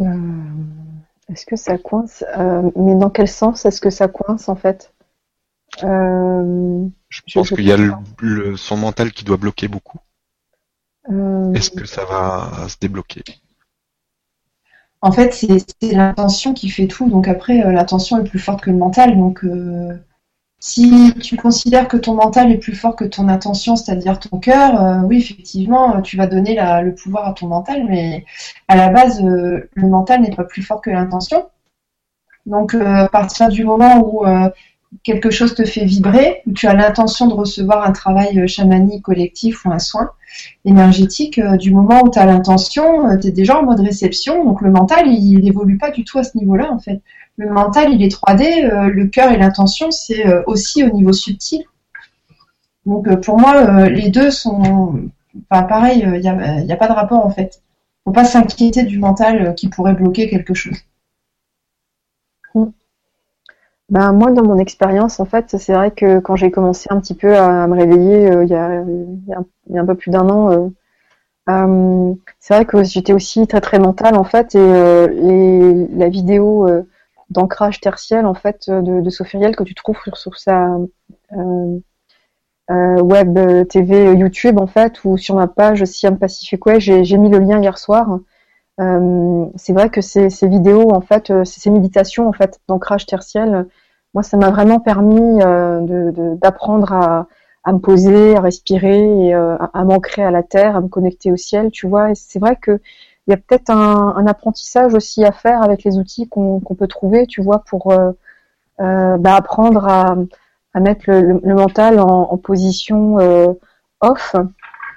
[0.00, 0.04] Euh,
[1.28, 4.92] est-ce que ça coince euh, Mais dans quel sens est-ce que ça coince en fait?
[5.82, 9.98] Euh, Je pense qu'il y a le, son mental qui doit bloquer beaucoup.
[11.54, 13.22] Est-ce que ça va se débloquer?
[15.02, 17.10] En fait, c'est l'intention qui fait tout.
[17.10, 19.16] Donc après, l'intention est plus forte que le mental.
[19.18, 19.44] Donc
[20.66, 24.82] si tu considères que ton mental est plus fort que ton intention, c'est-à-dire ton cœur,
[24.82, 28.24] euh, oui, effectivement, tu vas donner le pouvoir à ton mental, mais
[28.66, 31.50] à la base, euh, le mental n'est pas plus fort que l'intention.
[32.46, 34.24] Donc, euh, à partir du moment où
[35.02, 39.66] quelque chose te fait vibrer, où tu as l'intention de recevoir un travail chamanique collectif
[39.66, 40.12] ou un soin
[40.64, 44.70] énergétique, du moment où tu as l'intention, tu es déjà en mode réception, donc le
[44.70, 47.02] mental, il n'évolue pas du tout à ce niveau-là, en fait
[47.36, 51.12] le mental, il est 3D, euh, le cœur et l'intention, c'est euh, aussi au niveau
[51.12, 51.64] subtil.
[52.86, 55.10] Donc euh, pour moi, les deux sont,
[55.50, 56.28] enfin pareil, il n'y
[56.72, 57.62] a, pas de rapport en fait.
[58.04, 60.76] Faut pas s'inquiéter du mental qui pourrait bloquer quelque chose.
[62.54, 62.66] Hmm.
[63.90, 67.14] Ben, moi, dans mon expérience, en fait, c'est vrai que quand j'ai commencé un petit
[67.14, 70.70] peu à me réveiller il, y a, un, peu plus d'un an,
[72.38, 76.68] c'est vrai que j'étais aussi très très mentale en fait, et la vidéo
[77.30, 80.76] d'ancrage tertiel en fait de, de Sophie Riel que tu trouves sur, sa
[81.32, 81.78] euh,
[82.70, 87.18] euh, web euh, TV YouTube en fait ou sur ma page Siam Pacific Way j'ai
[87.18, 88.18] mis le lien hier soir.
[88.78, 93.66] C'est vrai que ces, vidéos en fait ces méditations en fait d'ancrage tertiel
[94.14, 95.38] moi ça m'a vraiment permis
[96.40, 97.26] d'apprendre à,
[97.62, 101.36] à, me poser à respirer à, à m'ancrer à la terre à me connecter au
[101.36, 102.14] ciel tu vois.
[102.14, 102.80] C'est vrai que
[103.26, 107.26] il y a peut-être un, apprentissage aussi à faire avec les outils qu'on peut trouver,
[107.26, 108.12] tu vois, pour euh,
[108.80, 110.16] euh, bah, apprendre à,
[110.80, 113.52] mettre le, mental en, position euh,
[114.00, 114.34] off,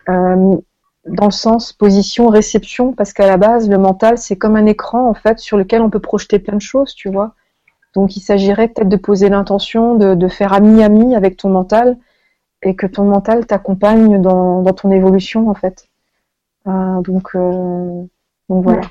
[0.07, 5.07] dans le sens position réception, parce qu'à la base, le mental, c'est comme un écran,
[5.07, 7.33] en fait, sur lequel on peut projeter plein de choses, tu vois.
[7.93, 11.97] Donc, il s'agirait peut-être de poser l'intention de, faire ami-ami avec ton mental
[12.61, 15.87] et que ton mental t'accompagne dans, dans ton évolution, en fait.
[16.65, 17.33] Donc,
[18.49, 18.81] donc voilà.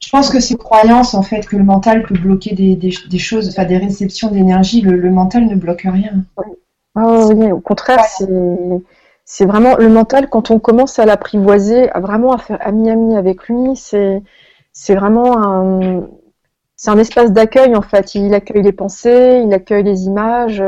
[0.00, 3.48] Je pense que ces croyances, en fait, que le mental peut bloquer des, des, choses,
[3.48, 6.24] enfin des réceptions d'énergie, le, mental ne bloque rien.
[6.96, 8.04] Oui, au contraire,
[9.24, 13.48] c'est vraiment le mental, quand on commence à l'apprivoiser, à vraiment à faire ami-ami avec
[13.48, 16.08] lui, c'est vraiment un,
[16.76, 18.14] c'est un espace d'accueil, en fait.
[18.14, 20.62] Il accueille les pensées, il accueille les images.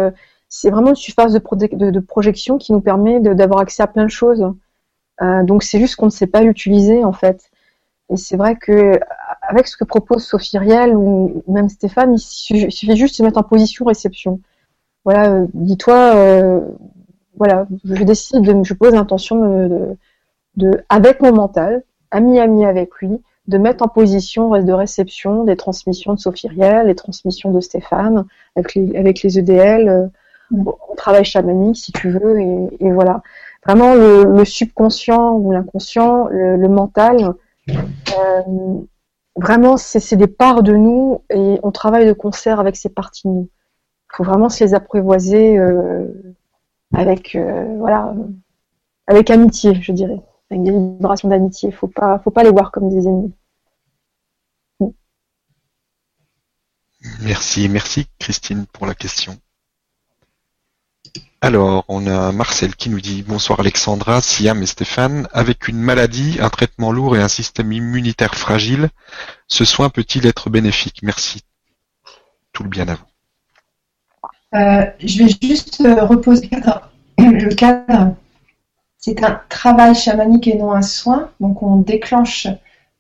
[0.49, 1.41] C'est vraiment une surface de,
[1.73, 4.47] de, de projection qui nous permet d'avoir accès à plein de choses.
[5.23, 7.51] Euh, donc c'est juste qu'on ne sait pas l'utiliser en fait.
[8.11, 8.99] Et c'est vrai que
[9.43, 13.39] avec ce que propose Sophie Riel ou même Stéphane, il suffit juste de se mettre
[13.39, 14.41] en position réception.
[15.05, 16.61] Voilà, euh, dis-toi, euh,
[17.37, 19.97] voilà, je décide, de, je pose l'intention de,
[20.57, 26.15] de, avec mon mental, ami-ami avec lui, de mettre en position de réception des transmissions
[26.15, 28.25] de Sophie Riel, les transmissions de Stéphane,
[28.57, 30.11] avec les, avec les EDL,
[30.53, 33.23] au travail chamanique, si tu veux, et, voilà.
[33.67, 37.35] Vraiment, le, subconscient ou l'inconscient, le, mental,
[37.71, 38.43] euh,
[39.37, 43.33] vraiment, c'est des parts de nous et on travaille de concert avec ces parties de
[43.33, 43.51] nous.
[44.13, 46.07] Il faut vraiment se les apprivoiser euh,
[46.95, 48.15] avec, euh, voilà,
[49.07, 51.73] avec amitié, je dirais, avec des vibrations d'amitié.
[51.73, 53.33] Faut pas, faut pas les voir comme des ennemis.
[57.21, 59.39] Merci, merci Christine pour la question.
[61.45, 65.29] Alors, on a Marcel qui nous dit bonsoir Alexandra, Siam et Stéphane.
[65.35, 68.89] Avec une maladie, un traitement lourd et un système immunitaire fragile,
[69.47, 71.01] ce soin peut-il être bénéfique?
[71.03, 71.43] Merci.
[72.55, 73.05] Tout le bien à vous.
[74.55, 76.49] Euh, je vais juste euh, reposer
[77.19, 78.15] le cadre.
[78.97, 81.29] C'est un travail chamanique et non un soin.
[81.41, 82.47] Donc, on déclenche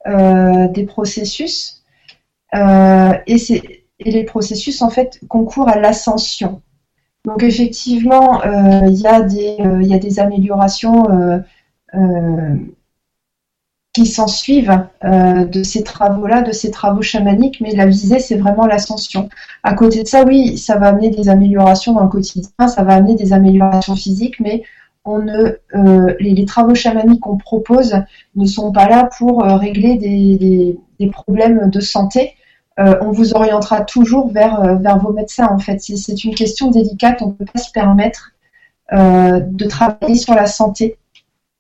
[0.06, 1.82] euh, des processus.
[2.52, 3.30] et
[4.00, 6.60] les processus en fait concourent à l'ascension.
[7.24, 11.08] Donc effectivement, euh, il y, euh, a des améliorations
[11.94, 12.56] euh,
[13.94, 18.66] qui s'en suivent de ces travaux-là, de ces travaux chamaniques, mais la visée, c'est vraiment
[18.66, 19.28] l'ascension.
[19.62, 22.94] À côté de ça, oui, ça va amener des améliorations dans le quotidien, ça va
[22.94, 24.64] amener des améliorations physiques, mais
[26.18, 27.94] les, travaux chamaniques qu'on propose
[28.34, 29.96] ne sont pas là pour régler
[30.98, 32.34] des problèmes de santé,
[32.80, 35.48] euh, on vous orientera toujours vers, euh, vos médecins.
[35.48, 37.22] En fait, c'est une question délicate.
[37.22, 38.32] On ne peut pas se permettre
[38.92, 40.98] euh, de travailler sur la santé.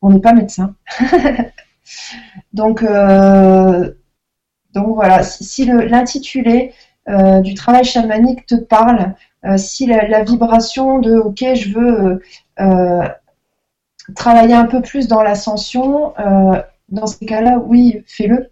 [0.02, 0.74] On n'est pas médecin.
[2.52, 2.84] donc,
[4.74, 5.22] donc voilà.
[5.22, 6.72] Si, l'intitulé
[7.42, 9.14] du travail chamanique te parle,
[9.56, 12.22] si la, vibration de OK, je veux
[14.14, 16.12] travailler un peu plus dans l'ascension,
[16.90, 18.50] dans ces cas-là, oui, fais-le.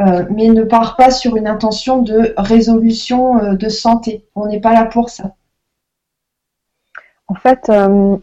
[0.00, 4.26] Euh, mais ne part pas sur une intention de résolution euh, de santé.
[4.34, 5.34] On n'est pas là pour ça.
[7.28, 8.16] En fait, euh,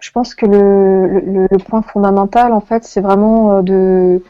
[0.00, 4.22] je pense que le, point fondamental, en fait, c'est vraiment de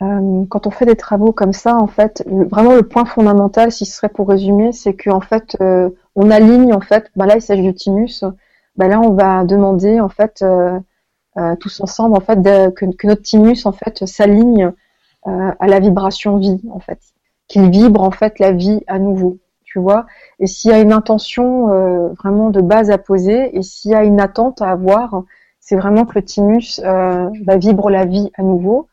[0.00, 3.96] quand on fait des travaux comme ça, en fait, vraiment le point fondamental, si ce
[3.96, 5.56] serait pour résumer, c'est qu'en fait,
[6.14, 8.24] on aligne, en fait, bah là il s'agit du thymus,
[8.76, 10.44] bah là on va demander en fait
[11.60, 12.42] tous ensemble en fait
[12.74, 14.72] que, notre thymus en fait s'aligne
[15.26, 17.00] euh, à la vibration vie en fait,
[17.48, 20.06] qu'il vibre en fait la vie à nouveau, tu vois.
[20.38, 23.94] Et s'il y a une intention euh, vraiment de base à poser et s'il y
[23.94, 25.22] a une attente à avoir,
[25.60, 28.88] c'est vraiment que le thymus bah, vibre la vie à nouveau.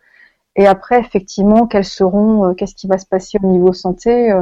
[0.55, 4.33] Et après, effectivement, quels seront, qu'est-ce qui va se passer au niveau santé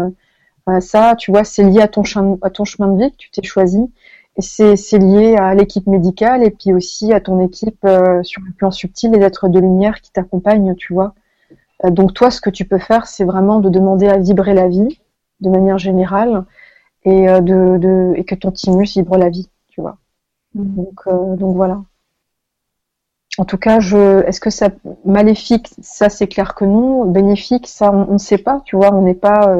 [0.79, 2.03] Ça, tu vois, c'est lié à ton,
[2.41, 3.91] à ton chemin de vie que tu t'es choisi
[4.39, 8.71] c'est lié à l'équipe médicale et puis aussi à ton équipe euh, sur le plan
[8.71, 11.13] subtil, les êtres de lumière qui t'accompagnent, tu vois.
[11.85, 14.67] Euh, donc toi, ce que tu peux faire, c'est vraiment de demander à vibrer la
[14.67, 14.99] vie
[15.39, 16.45] de manière générale
[17.03, 19.97] et, euh, de, de, et que ton thymus vibre la vie, tu vois.
[20.55, 20.75] Mm.
[20.75, 21.81] Donc, donc voilà.
[23.37, 24.69] En tout cas, je, est-ce que ça
[25.05, 27.05] maléfique Ça, c'est clair que non.
[27.05, 28.61] Bénéfique, ça, on ne sait pas.
[28.63, 29.55] Tu vois, on n'est pas,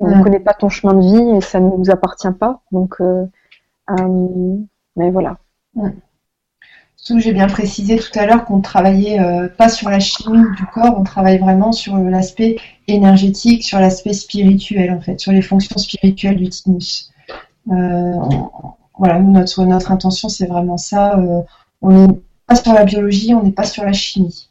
[0.00, 2.62] on ne connaît pas ton chemin de vie et ça ne nous appartient pas.
[2.72, 3.26] Donc, euh,
[4.96, 5.38] mais voilà.
[6.96, 10.66] Surtout j'ai bien précisé tout à l'heure qu'on travaillait euh, pas sur la chimie du
[10.66, 12.56] corps, on travaille vraiment sur l'aspect
[12.88, 17.10] énergétique, sur l'aspect spirituel en fait, sur les fonctions spirituelles du thymus.
[17.70, 18.12] Euh,
[18.98, 21.18] voilà, notre, notre intention c'est vraiment ça.
[21.80, 24.50] on n'est pas sur la biologie, on n'est pas sur la chimie.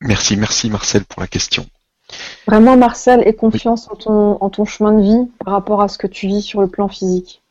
[0.00, 1.66] Merci, merci Marcel pour la question.
[2.46, 5.98] Vraiment, Marcel, aie confiance en, ton, en ton chemin de vie par rapport à ce
[5.98, 7.42] que tu vis sur le plan physique.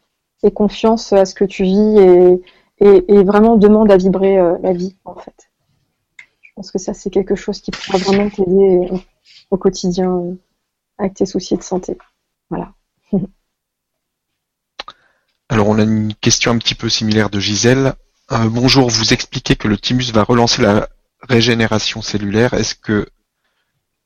[0.44, 2.42] Aie confiance à ce que tu vis et,
[2.80, 5.52] et, vraiment demande à vibrer euh, la vie, en fait.
[6.42, 8.90] Je pense que ça, c'est quelque chose qui pourra vraiment t'aider
[9.52, 10.34] au quotidien euh,
[10.98, 11.98] avec tes soucis de santé.
[12.50, 12.74] Voilà.
[15.50, 17.94] Alors, on a une question un petit peu similaire de Gisèle.
[18.32, 20.88] Euh, bonjour, vous expliquez que le thymus va relancer la
[21.22, 22.54] régénération cellulaire.
[22.54, 23.08] Est-ce que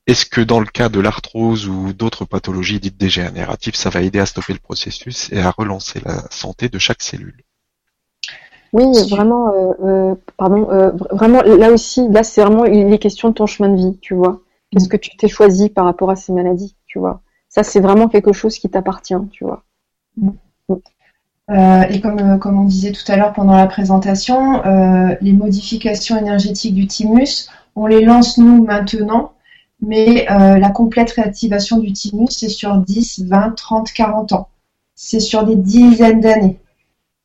[0.05, 4.19] est-ce que dans le cas de l'arthrose ou d'autres pathologies dites dégénératives, ça va aider
[4.19, 7.43] à stopper le processus et à relancer la santé de chaque cellule?
[8.73, 13.33] Oui, vraiment, euh, euh, pardon, euh, vraiment, là aussi, là c'est vraiment les questions de
[13.35, 14.41] ton chemin de vie, tu vois.
[14.71, 17.21] Qu'est-ce que tu t'es choisi par rapport à ces maladies, tu vois?
[17.47, 19.63] Ça, c'est vraiment quelque chose qui t'appartient, tu vois.
[21.47, 24.63] et comme, comme on disait tout à l'heure pendant la présentation,
[25.21, 29.33] les modifications énergétiques du thymus, on les lance nous maintenant
[29.85, 34.47] mais euh, la complète réactivation du thymus, c'est sur 10, 20, 30, 40 ans.
[34.95, 36.59] C'est sur des dizaines d'années.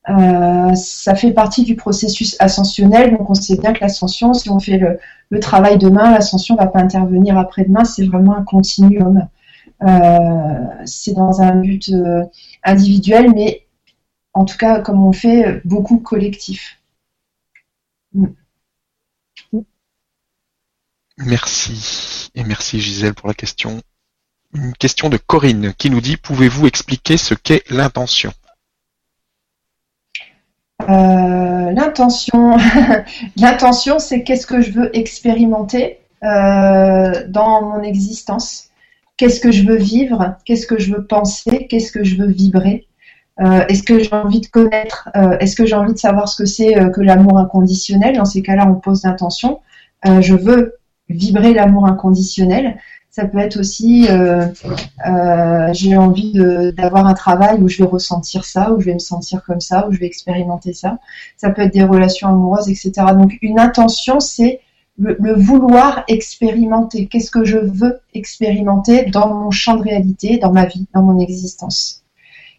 [0.09, 4.59] Euh, ça fait partie du processus ascensionnel, donc on sait bien que l'ascension, si on
[4.59, 9.27] fait le, travail demain, l'ascension ne va pas intervenir après-demain, c'est vraiment un continuum.
[10.85, 11.91] c'est dans un but
[12.63, 13.65] individuel, mais
[14.33, 16.79] en tout cas, comme on fait, beaucoup collectif.
[18.13, 18.25] Mm.
[21.19, 22.29] Merci.
[22.33, 23.81] Et merci Gisèle pour la question.
[24.53, 28.31] Une question de Corinne qui nous dit Pouvez-vous expliquer ce qu'est l'intention?
[30.89, 32.57] Euh, L'intention,
[33.37, 38.69] l'intention, c'est qu'est-ce que je veux expérimenter euh, dans mon existence?
[39.17, 40.37] Qu'est-ce que je veux vivre?
[40.45, 41.67] Qu'est-ce que je veux penser?
[41.67, 42.87] Qu'est-ce que je veux vibrer?
[43.41, 45.09] Euh, Est-ce que j'ai envie de connaître
[45.41, 48.15] Est-ce que j'ai envie de savoir ce que c'est que l'amour inconditionnel?
[48.15, 49.59] Dans ces cas-là, on pose l'intention.
[50.05, 50.78] je veux
[51.09, 52.77] vibrer l'amour inconditionnel.
[53.11, 54.45] Ça peut être aussi, euh,
[55.07, 56.33] euh, j'ai envie
[56.77, 59.87] d'avoir un travail où je vais ressentir ça, où je vais me sentir comme ça,
[59.87, 60.99] où je vais expérimenter ça.
[61.35, 62.91] Ça peut être des relations amoureuses, etc.
[63.17, 64.61] Donc une intention, c'est
[64.99, 67.07] le, vouloir expérimenter.
[67.07, 71.19] Qu'est-ce que je veux expérimenter dans mon champ de réalité, dans ma vie, dans mon
[71.19, 72.03] existence?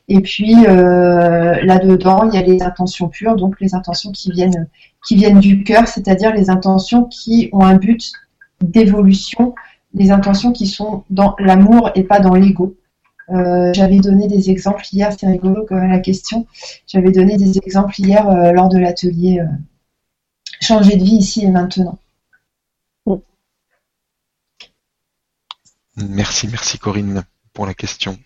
[0.09, 4.67] Et puis euh, là-dedans, il y a les intentions pures, donc les intentions qui viennent,
[5.07, 8.13] qui viennent du cœur, c'est-à-dire les intentions qui ont un but
[8.61, 9.55] d'évolution,
[9.95, 12.77] les intentions qui sont dans l'amour et pas dans l'ego.
[13.31, 16.47] Euh, j'avais donné des exemples hier, c'est rigolo comme la question.
[16.87, 19.47] J'avais donné des exemples hier euh, lors de l'atelier euh,
[20.61, 21.99] Changer de vie ici et maintenant.
[25.97, 28.19] Merci, merci Corinne pour la question.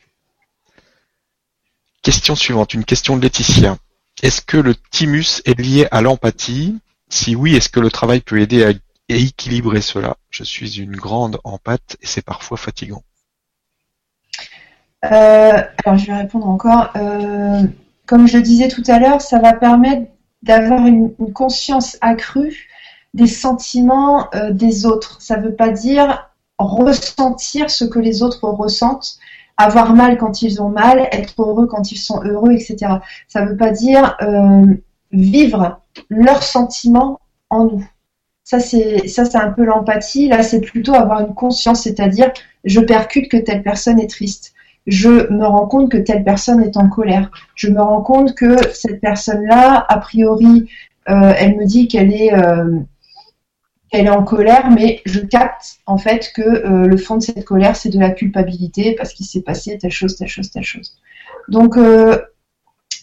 [2.02, 3.76] Question suivante, une question de Laetitia.
[4.22, 6.78] Est-ce que le thymus est lié à l'empathie?
[7.08, 8.72] Si oui, est-ce que le travail peut aider à
[9.08, 10.16] et équilibrer cela.
[10.30, 13.02] Je suis une grande en pâte et c'est parfois fatigant.
[15.04, 16.90] Euh, alors je vais répondre encore.
[16.96, 17.62] Euh,
[18.06, 20.10] comme je le disais tout à l'heure, ça va permettre
[20.42, 22.68] d'avoir une, conscience accrue
[23.12, 25.20] des sentiments euh, des autres.
[25.20, 29.18] Ça ne veut pas dire ressentir ce que les autres ressentent,
[29.56, 32.94] avoir mal quand ils ont mal, être heureux quand ils sont heureux, etc.
[33.28, 34.16] Ça ne veut pas dire
[35.12, 37.88] vivre leurs sentiments en nous.
[38.44, 40.28] Ça, c'est ça, c'est un peu l'empathie.
[40.28, 42.30] Là, c'est plutôt avoir une conscience, c'est-à-dire
[42.64, 44.52] je percute que telle personne est triste.
[44.86, 47.30] Je me rends compte que telle personne est en colère.
[47.54, 50.70] Je me rends compte que cette personne-là, a priori,
[51.08, 52.80] euh, elle me dit qu'elle est euh,
[53.90, 57.46] qu'elle est en colère, mais je capte en fait que euh, le fond de cette
[57.46, 60.98] colère, c'est de la culpabilité parce qu'il s'est passé telle chose, telle chose, telle chose.
[61.48, 61.76] Donc,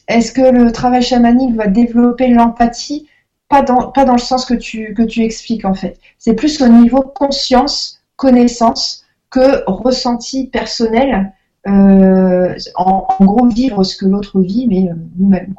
[0.08, 3.08] est-ce que le travail chamanique va développer l'empathie?
[3.52, 6.00] Pas dans, pas dans le sens que tu, que tu expliques en fait.
[6.18, 11.34] C'est plus au niveau conscience, connaissance que ressenti personnel.
[11.68, 15.54] Euh, en, gros, vivre ce que l'autre vit, mais euh, nous-mêmes.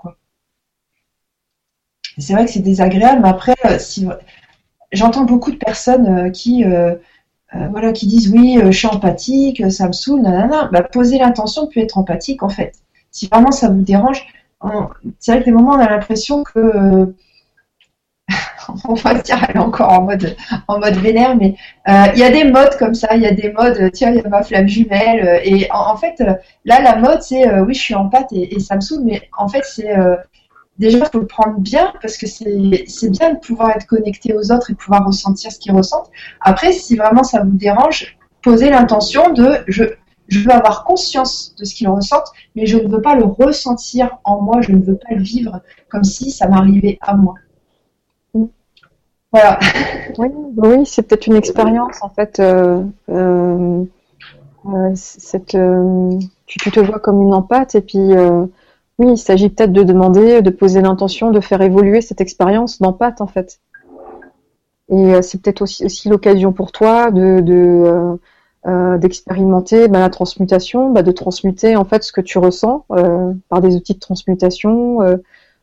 [2.19, 3.79] C'est vrai que c'est désagréable, mais après, euh,
[4.91, 6.65] j'entends beaucoup de personnes qui,
[7.71, 10.69] voilà, qui disent oui, je suis empathique, ça me saoule, nanana.
[10.73, 12.75] Bah, poser l'intention peut être empathique en fait.
[13.11, 14.27] Si vraiment ça vous dérange,
[15.19, 17.15] c'est vrai que des moments on a l'impression que
[18.89, 20.37] on va dire, elle est encore en mode,
[20.69, 21.55] en mode vénère, mais
[21.89, 24.17] euh, il y a des modes comme ça, il y a des modes, tiens, il
[24.17, 27.75] y a ma flamme jumelle, euh, et en, fait, euh, là, la mode, c'est, oui,
[27.75, 29.95] je suis en pâte et, ça me saoule, mais en fait, c'est,
[30.79, 34.53] déjà, il faut le prendre bien, parce que c'est bien de pouvoir être connecté aux
[34.53, 36.11] autres et pouvoir ressentir ce qu'ils ressentent.
[36.41, 39.85] Après, si vraiment ça vous dérange, posez l'intention de, je,
[40.29, 44.19] je veux avoir conscience de ce qu'ils ressentent, mais je ne veux pas le ressentir
[44.25, 47.35] en moi, je ne veux pas le vivre comme si ça m'arrivait à moi.
[49.33, 49.59] Voilà.
[50.19, 52.39] Oui, oui c'est peut-être une expérience en fait.
[52.39, 53.83] Euh, euh,
[54.67, 54.95] euh,
[56.47, 58.11] tu, te vois comme une empathe et puis
[58.99, 63.23] oui, il s'agit peut-être de demander, de poser l'intention de faire évoluer cette expérience d'empathe
[63.23, 63.61] en fait.
[64.91, 68.19] Et c'est peut-être aussi, aussi l'occasion pour toi de,
[68.99, 72.85] d'expérimenter bah, la transmutation, bah, de transmuter en fait ce que tu ressens
[73.49, 74.99] par des outils de transmutation,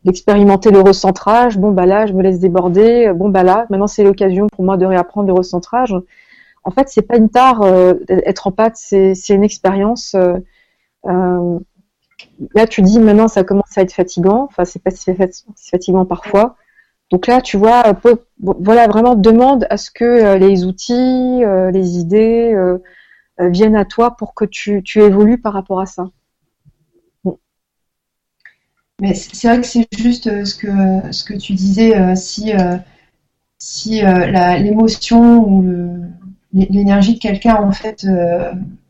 [0.05, 1.57] d'expérimenter le recentrage.
[1.57, 3.11] Bon bah là, je me laisse déborder.
[3.13, 5.95] Bon bah là, maintenant c'est l'occasion pour moi de réapprendre le recentrage.
[6.63, 10.15] En fait, c'est pas une tare euh, être en pâte, c'est une expérience.
[10.15, 10.37] Euh,
[11.07, 11.59] euh,
[12.53, 14.43] là, tu dis maintenant ça commence à être fatigant.
[14.43, 15.11] Enfin, c'est pas si
[15.71, 16.55] fatigant parfois.
[17.11, 17.81] Donc là, tu vois,
[18.39, 21.41] voilà, vraiment demande à ce que les outils,
[21.73, 22.55] les idées
[23.39, 26.09] viennent à toi pour que tu, tu évolues par rapport à ça.
[28.99, 30.67] Mais c'est vrai que c'est juste euh, ce que,
[31.11, 32.77] ce que tu disais, euh, si, euh,
[33.57, 35.65] si l'émotion ou
[36.53, 38.05] l'énergie de quelqu'un, en fait,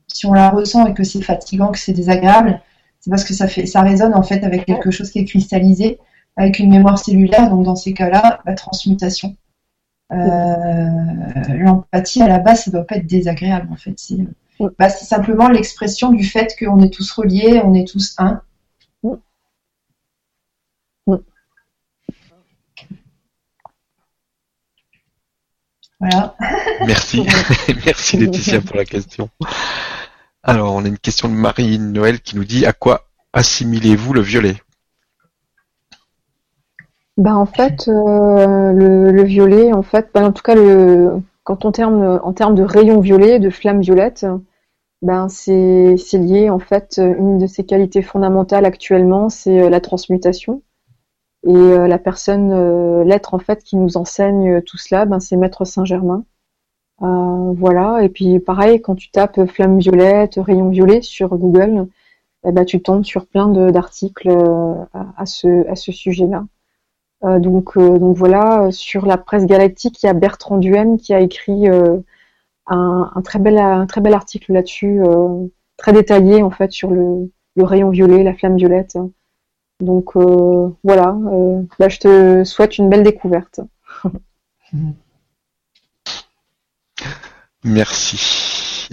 [0.07, 2.61] si on la ressent et que c'est fatigant, que c'est désagréable,
[2.99, 5.99] c'est parce que ça, fait, ça résonne en fait avec quelque chose qui est cristallisé,
[6.37, 7.49] avec une mémoire cellulaire.
[7.49, 9.35] Donc dans ces cas-là, la transmutation.
[10.11, 13.95] L'empathie à la base, ça ne doit pas être désagréable en fait.
[14.77, 18.41] bah, c'est simplement l'expression du fait qu'on est tous reliés, on est tous un.
[25.99, 26.35] Voilà.
[26.85, 27.25] Merci.
[27.85, 29.29] Merci Laetitia pour la question.
[30.43, 34.21] Alors, on a une question de Marie Noël qui nous dit à quoi assimilez-vous le
[34.21, 34.55] violet?
[37.17, 41.71] Bah en fait, euh, le, violet, en fait, bah, en tout cas, le, quand on
[41.73, 44.25] terme en termes de rayon violet, de flamme violette,
[45.01, 50.61] ben c'est lié en fait une de ses qualités fondamentales actuellement, c'est euh, la transmutation.
[51.43, 55.37] Et euh, la personne, euh, l'être en fait qui nous enseigne tout cela, ben, c'est
[55.37, 56.25] Maître Saint-Germain.
[57.01, 58.03] Euh, voilà.
[58.03, 61.87] Et puis pareil, quand tu tapes flamme violette, rayon violet sur Google,
[62.45, 64.29] eh ben, tu tombes sur plein d'articles
[64.93, 66.45] à, ce, sujet-là.
[67.39, 71.67] donc, donc voilà, sur la presse galactique, il y a Bertrand Duhem qui a écrit
[72.67, 75.01] un, très bel, article là-dessus,
[75.77, 78.97] très détaillé en fait sur le rayon violet, la flamme violette.
[79.79, 83.61] Donc euh, voilà, euh, là je te souhaite une belle découverte.
[87.63, 88.89] Merci.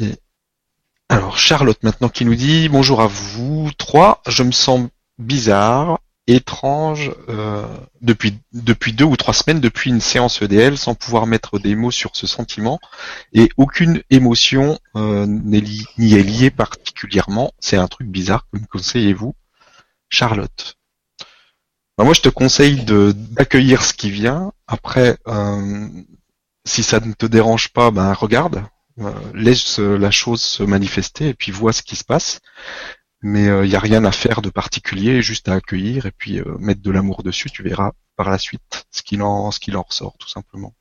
[1.09, 7.13] Alors Charlotte maintenant qui nous dit bonjour à vous trois, je me sens bizarre, étrange
[7.29, 7.67] euh,
[8.01, 11.91] depuis depuis deux ou trois semaines depuis une séance EDL sans pouvoir mettre des mots
[11.91, 12.79] sur ce sentiment
[13.33, 17.53] et aucune émotion n'y est liée particulièrement.
[17.59, 18.47] C'est un truc bizarre.
[18.53, 19.35] Que me conseillez-vous?
[20.09, 20.77] Charlotte.
[21.97, 24.53] Bah, moi, je te conseille d'accueillir ce qui vient.
[24.67, 25.89] Après, euh,
[26.65, 28.65] si ça ne te dérange pas, ben regarde,
[29.01, 32.41] euh, laisse la chose se manifester et puis vois ce qui se passe.
[33.23, 36.41] Mais il euh, n'y a rien à faire de particulier, juste à accueillir et puis
[36.59, 37.51] mettre de l'amour dessus.
[37.51, 40.75] Tu verras par la suite ce qu'il en, ce qu'il en ressort, tout simplement.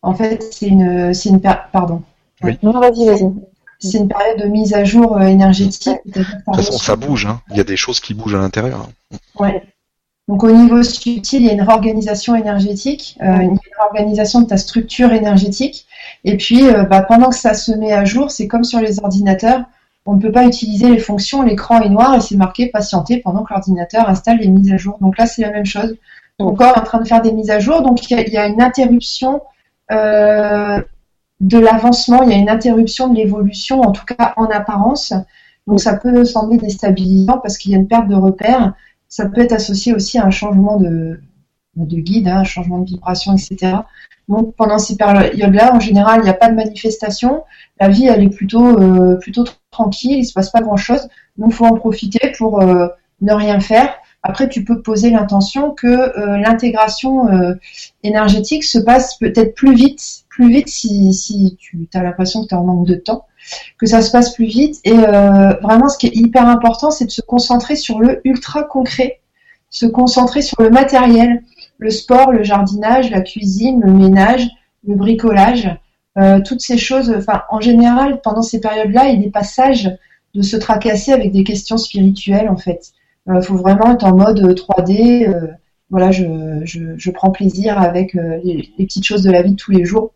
[0.00, 2.02] En fait, c'est une, c'est une pardon.
[2.42, 2.58] Oui.
[2.62, 3.32] Non, vas-y, vas-y.
[3.90, 5.90] C'est une période de mise à jour énergétique.
[6.06, 7.26] De toute façon, ça bouge.
[7.26, 7.40] Hein.
[7.50, 8.88] Il y a des choses qui bougent à l'intérieur.
[9.38, 9.62] Ouais.
[10.26, 14.56] Donc au niveau subtil, il y a une réorganisation énergétique, euh, une réorganisation de ta
[14.56, 15.86] structure énergétique.
[16.24, 19.00] Et puis euh, bah, pendant que ça se met à jour, c'est comme sur les
[19.00, 19.64] ordinateurs,
[20.06, 23.42] on ne peut pas utiliser les fonctions, l'écran est noir et c'est marqué patienter pendant
[23.42, 24.98] que l'ordinateur installe les mises à jour.
[25.00, 25.96] Donc là, c'est la même chose.
[26.38, 28.46] Ton corps est en train de faire des mises à jour, donc il y a,
[28.46, 29.42] une interruption
[29.92, 30.80] euh,
[31.40, 35.12] de l'avancement, il y a une interruption de l'évolution, en tout cas en apparence.
[35.66, 38.74] Donc ça peut sembler déstabilisant parce qu'il y a une perte de repères
[39.14, 41.20] ça peut être associé aussi à un changement de,
[41.76, 43.76] de guide, hein, un changement de vibration, etc.
[44.28, 47.44] Donc pendant ces périodes-là, en général, il n'y a pas de manifestation.
[47.78, 51.08] La vie, elle est plutôt euh, plutôt tranquille, il se passe pas grand-chose.
[51.36, 52.88] Donc il faut en profiter pour euh,
[53.20, 53.94] ne rien faire.
[54.24, 57.28] Après, tu peux poser l'intention que euh, l'intégration
[58.02, 62.58] énergétique se passe peut-être plus vite, plus vite si, tu as l'impression que tu es
[62.58, 63.26] en manque de temps
[63.78, 64.80] que ça se passe plus vite.
[64.84, 68.64] Et euh, vraiment, ce qui est hyper important, c'est de se concentrer sur le ultra
[68.64, 69.20] concret,
[69.70, 71.42] se concentrer sur le matériel,
[71.78, 74.48] le sport, le jardinage, la cuisine, le ménage,
[74.86, 75.70] le bricolage,
[76.18, 77.14] euh, toutes ces choses.
[77.16, 79.90] Enfin, en général, pendant ces périodes-là, il n'est pas sage
[80.34, 82.92] de se tracasser avec des questions spirituelles, en fait.
[83.26, 85.32] Il euh, faut vraiment être en mode 3D.
[85.90, 90.12] voilà, je, prends plaisir avec les petites choses de la vie de tous les jours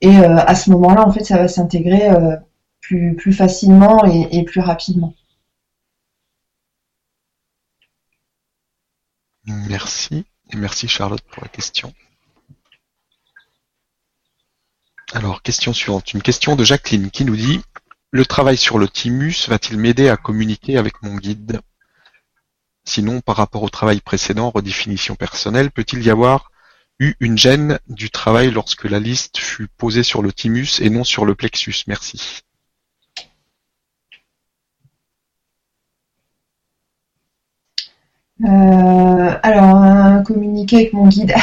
[0.00, 2.36] et euh, à ce moment-là, en fait, ça va s'intégrer euh,
[2.80, 5.14] plus, plus facilement et, plus rapidement.
[9.44, 10.26] Merci.
[10.52, 11.92] Et merci Charlotte pour la question.
[15.12, 16.12] Alors, question suivante.
[16.12, 17.60] Une question de Jacqueline qui nous dit
[18.10, 21.60] Le travail sur le thymus va-t-il m'aider à communiquer avec mon guide?
[22.84, 26.50] Sinon, par rapport au travail précédent, redéfinition personnelle, peut-il y avoir
[26.98, 31.04] eu une gêne du travail lorsque la liste fut posée sur le thymus et non
[31.04, 31.84] sur le plexus.
[31.86, 32.42] Merci.
[38.44, 41.34] Euh, alors, communiquer avec mon guide,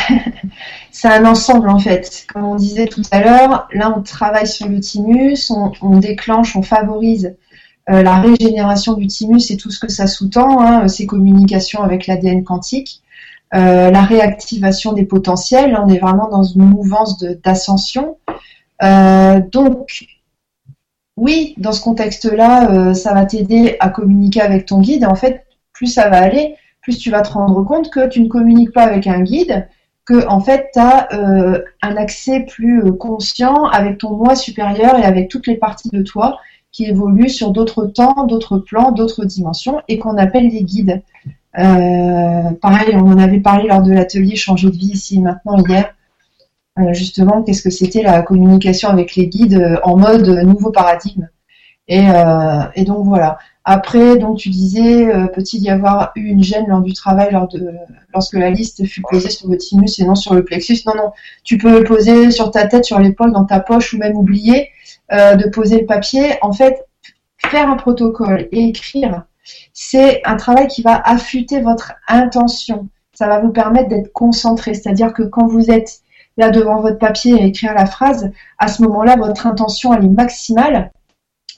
[0.91, 2.25] c'est un ensemble en fait.
[2.31, 5.51] Comme on disait tout à l'heure, là on travaille sur le thymus,
[5.81, 7.35] on, déclenche, on favorise
[7.89, 12.05] euh, la régénération du thymus et tout ce que ça sous-tend, hein, ces communications avec
[12.05, 13.02] l'ADN quantique.
[13.55, 15.79] Euh, la réactivation des potentiels.
[15.79, 18.17] On est vraiment dans une mouvance d'ascension.
[18.81, 20.07] Euh, donc,
[21.17, 25.03] oui, dans ce contexte-là, euh, ça va t'aider à communiquer avec ton guide.
[25.03, 28.21] Et en fait, plus ça va aller, plus tu vas te rendre compte que tu
[28.21, 29.67] ne communiques pas avec un guide,
[30.05, 31.07] que en fait, tu as
[31.81, 36.39] un accès plus conscient avec ton moi supérieur et avec toutes les parties de toi
[36.71, 41.03] qui évoluent sur d'autres temps, d'autres plans, d'autres dimensions et qu'on appelle les guides.
[41.57, 45.93] Euh, pareil, on en avait parlé lors de l'atelier Changer de vie ici maintenant hier.
[46.91, 51.29] justement qu'est-ce que c'était la communication avec les guides en mode nouveau paradigme?
[51.87, 52.05] Et,
[52.75, 53.37] et donc voilà.
[53.65, 57.37] Après, donc tu disais, peut-il y avoir eu une gêne lors du travail,
[58.13, 60.79] lorsque la liste fut posée sur le thymus et non sur le plexus?
[60.85, 61.11] Non, non.
[61.43, 64.69] Tu peux le poser sur ta tête, sur l'épaule, dans ta poche ou même oublier
[65.11, 66.37] de poser le papier.
[66.41, 66.85] En fait,
[67.45, 69.25] faire un protocole et écrire,
[69.73, 72.87] c'est un travail qui va affûter votre intention.
[73.13, 74.73] Ça va vous permettre d'être concentré.
[74.73, 76.01] C'est-à-dire que quand vous êtes
[76.37, 80.09] là devant votre papier à écrire la phrase, à ce moment-là, votre intention, elle est
[80.09, 80.91] maximale.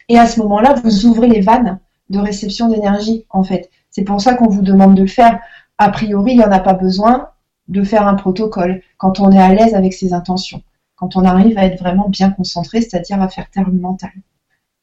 [0.09, 1.79] Et à ce moment-là, vous ouvrez les vannes
[2.09, 3.69] de réception d'énergie, en fait.
[3.89, 5.39] C'est pour ça qu'on vous demande de le faire.
[5.77, 7.29] A priori, il n'y en a pas besoin
[7.67, 10.61] de faire un protocole quand on est à l'aise avec ses intentions,
[10.95, 14.11] quand on arrive à être vraiment bien concentré, c'est-à-dire à faire taire le mental.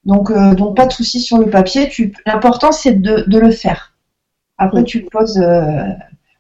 [0.05, 1.91] Donc, euh, donc pas de souci sur le papier.
[2.27, 3.95] L'important c'est de, le faire.
[4.59, 5.85] Après, tu poses, euh,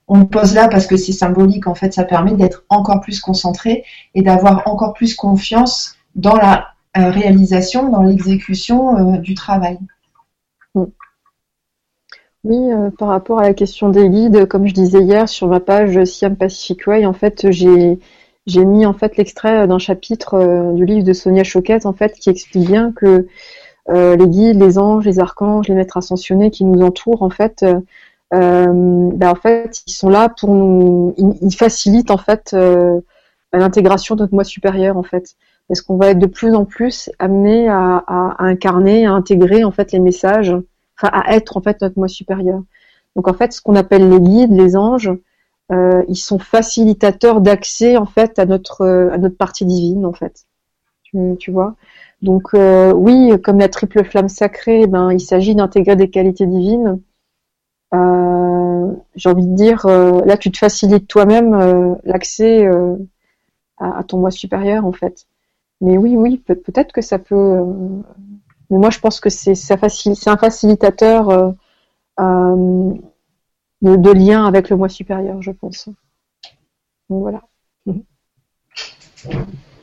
[0.08, 1.66] on le pose là parce que c'est symbolique.
[1.66, 3.84] En fait, ça permet d'être encore plus concentré
[4.14, 9.78] et d'avoir encore plus confiance dans la euh, réalisation, dans l'exécution du travail.
[12.44, 12.58] Oui,
[12.98, 16.34] par rapport à la question des guides, comme je disais hier sur ma page Siam
[16.34, 18.00] Pacific Way, en fait, j'ai
[18.46, 22.14] j'ai mis en fait l'extrait d'un chapitre euh, du livre de Sonia Choquette en fait
[22.14, 23.28] qui explique bien que
[23.88, 27.64] euh, les guides, les anges, les archanges, les maîtres ascensionnés qui nous entourent en fait,
[27.64, 27.80] euh,
[28.32, 32.56] ben, en fait ils sont là pour nous, ils, facilitent en fait
[33.52, 35.34] l'intégration de notre moi supérieur en fait,
[35.68, 39.72] parce qu'on va être de plus en plus amené à, à, incarner, à intégrer en
[39.72, 40.54] fait les messages,
[40.96, 42.62] enfin à être en fait notre moi supérieur.
[43.16, 45.10] Donc en fait ce qu'on appelle les guides, les anges,
[45.72, 50.44] euh, ils sont facilitateurs d'accès en fait à notre à notre partie divine en fait.
[51.38, 51.76] Tu, vois?
[52.22, 57.00] Donc euh, oui, comme la triple flamme sacrée, ben il s'agit d'intégrer des qualités divines.
[57.94, 62.66] Euh, j'ai envie de dire, là tu te facilites toi-même l'accès
[63.78, 65.26] à, ton moi supérieur en fait.
[65.82, 67.62] Mais oui, oui, peut-être que ça peut.
[68.70, 69.52] mais moi je pense que c'est
[70.28, 71.54] un facilitateur
[73.82, 75.88] de, lien avec le moi supérieur, je pense.
[77.08, 77.42] voilà.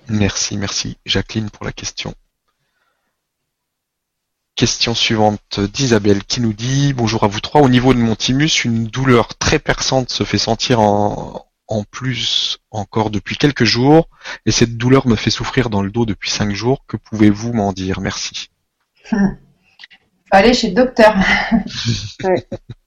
[0.07, 2.13] Merci, merci Jacqueline pour la question.
[4.55, 7.61] Question suivante d'Isabelle qui nous dit Bonjour à vous trois.
[7.61, 11.45] Au niveau de mon thymus, une douleur très perçante se fait sentir en,
[11.91, 14.09] plus encore depuis quelques jours
[14.45, 16.83] et cette douleur me fait souffrir dans le dos depuis cinq jours.
[16.87, 18.01] Que pouvez-vous m'en dire?
[18.01, 18.49] Merci.
[20.31, 21.15] Allez chez le docteur.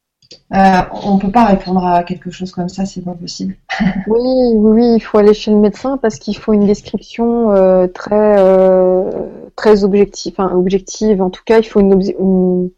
[0.53, 3.57] Euh, on ne peut pas répondre à quelque chose comme ça, c'est pas possible.
[4.07, 8.37] oui, oui, il faut aller chez le médecin parce qu'il faut une description euh, très,
[8.39, 9.11] euh,
[9.57, 11.23] très objective, enfin, objective.
[11.23, 12.71] En tout cas, il faut une,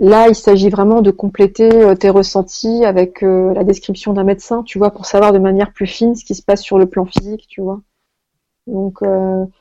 [0.00, 4.90] Là, il s'agit vraiment de compléter tes ressentis avec la description d'un médecin, tu vois,
[4.90, 7.62] pour savoir de manière plus fine ce qui se passe sur le plan physique, tu
[7.62, 7.80] vois.
[8.66, 8.98] Donc,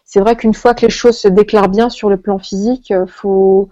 [0.04, 3.70] c'est vrai qu'une fois que les choses se déclarent bien sur le plan physique, faut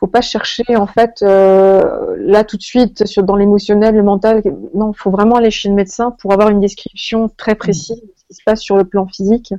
[0.00, 4.42] faut pas chercher en fait euh, là tout de suite sur dans l'émotionnel, le mental.
[4.74, 8.24] Non, faut vraiment aller chez le médecin pour avoir une description très précise de ce
[8.26, 9.52] qui se passe sur le plan physique,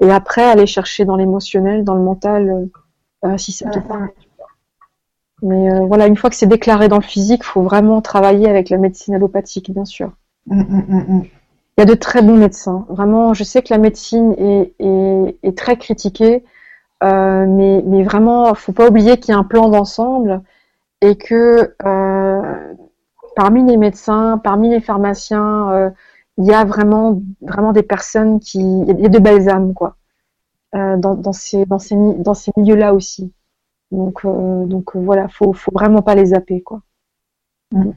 [0.00, 2.68] et après aller chercher dans l'émotionnel, dans le mental,
[3.26, 4.08] euh, si ça te parle.
[5.42, 8.70] Mais euh, voilà, une fois que c'est déclaré dans le physique, faut vraiment travailler avec
[8.70, 10.10] la médecine allopathique, bien sûr.
[10.46, 11.22] Mm, mm, mm,
[11.76, 12.86] Il y a de très bons médecins.
[12.88, 16.44] Vraiment, je sais que la médecine est, est, est très critiquée.
[17.02, 20.42] Euh, mais, mais vraiment, faut pas oublier qu'il y a un plan d'ensemble
[21.02, 22.74] et que euh,
[23.34, 25.90] parmi les médecins, parmi les pharmaciens, euh,
[26.38, 29.96] il y a vraiment, vraiment des personnes qui, il y a de belles âmes, quoi,
[30.72, 33.32] dans, dans, ces, dans ces, dans ces milieux-là aussi.
[33.90, 36.82] Donc, donc voilà, faut, faut vraiment pas les zapper, quoi.
[37.72, 37.92] Mm.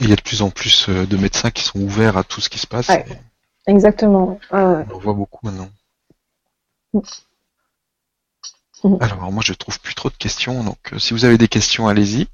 [0.00, 2.48] Il y a de plus en plus de médecins qui sont ouverts à tout ce
[2.48, 2.90] qui se passe.
[3.66, 4.38] Exactement.
[4.50, 5.68] On en voit beaucoup maintenant.
[6.92, 7.00] Mm.
[9.00, 11.88] Alors moi je trouve plus trop de questions, donc euh, si vous avez des questions,
[11.88, 12.26] allez-y.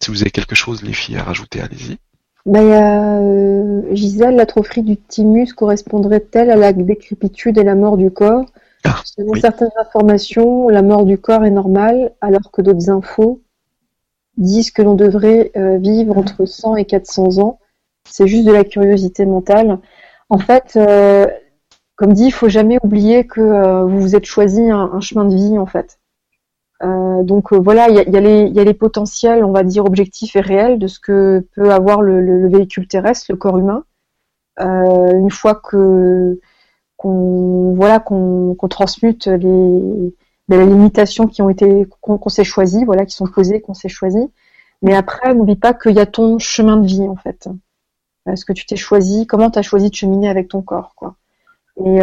[0.00, 1.98] Si vous avez quelque chose, les filles, à rajouter, allez-y.
[2.46, 7.98] Bah, y a, euh, Gisèle, l'atrophie du thymus correspondrait-elle à la décrépitude et la mort
[7.98, 8.46] du corps?
[8.84, 13.42] Ah, Selon certaines informations, la mort du corps est normale, alors que d'autres infos
[14.38, 17.58] disent que l'on devrait euh, vivre entre 100 et 400 ans.
[18.08, 19.78] C'est juste de la curiosité mentale.
[20.30, 21.26] En fait, euh,
[21.96, 25.34] comme dit, il faut jamais oublier que euh, vous vous êtes choisi un, chemin de
[25.34, 25.98] vie en fait.
[26.82, 30.86] Euh, donc voilà, il y a, les potentiels, on va dire objectifs et réels de
[30.86, 33.84] ce que peut avoir le, véhicule terrestre, le corps humain.
[34.58, 36.40] une fois que
[36.96, 40.14] qu'on voilà qu'on transmute les,
[40.48, 43.88] ben, les limitations qui ont été qu'on s'est choisies, voilà, qui sont posées, qu'on s'est
[43.88, 44.30] choisies.
[44.82, 47.48] Mais après, n'oublie pas qu'il y a ton chemin de vie en fait.
[48.34, 50.94] Ce que tu t'es choisi, comment tu as choisi de cheminer avec ton corps.
[50.94, 51.16] Quoi.
[51.84, 52.00] Et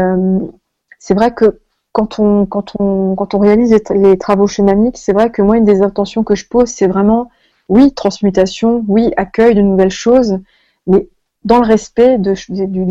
[1.00, 1.60] c'est vrai que
[1.98, 6.48] quand on, réalise les, travaux chamaniques, c'est vrai que moi, une des intentions que je
[6.48, 7.30] pose, c'est vraiment,
[7.70, 10.40] oui, transmutation, oui, accueil de nouvelles choses,
[10.86, 11.10] mais
[11.44, 12.36] dans le respect du,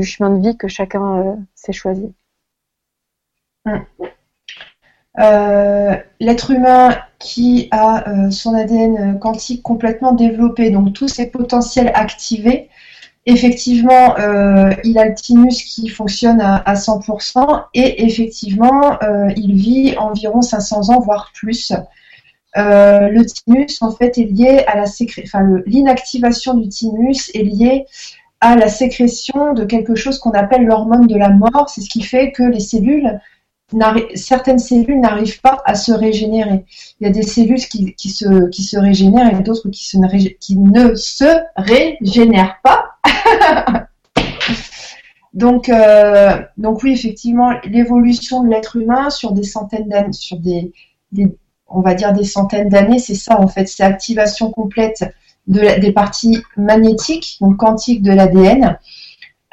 [0.05, 2.13] chemin de vie que chacun euh, s'est choisi.
[3.65, 3.85] Hum.
[5.19, 11.91] Euh, l'être humain qui a euh, son ADN quantique complètement développé, donc tous ses potentiels
[11.95, 12.69] activés,
[13.27, 19.97] effectivement, euh, il a le thymus qui fonctionne à, 100% et effectivement, euh, il vit
[19.99, 21.73] environ 500 ans, voire plus.
[22.57, 27.43] Euh, le thymus, en fait, est lié à la sécrétion, enfin, l'inactivation du thymus est
[27.43, 27.87] liée
[28.41, 31.69] à la sécrétion de quelque chose qu'on appelle l'hormone de la mort.
[31.69, 33.21] C'est ce qui fait que les cellules,
[34.15, 36.65] certaines cellules n'arrivent pas à se régénérer.
[37.01, 42.96] Il y a des cellules qui, se, régénèrent et d'autres qui ne se régénèrent pas
[45.35, 50.73] donc, euh, donc oui, effectivement, l'évolution de l'être humain sur des centaines d'années, sur des,
[51.69, 55.05] on va dire des centaines d'années, c'est ça en fait, c'est l'activation complète
[55.47, 58.79] de des parties magnétiques, donc quantiques de l'ADN,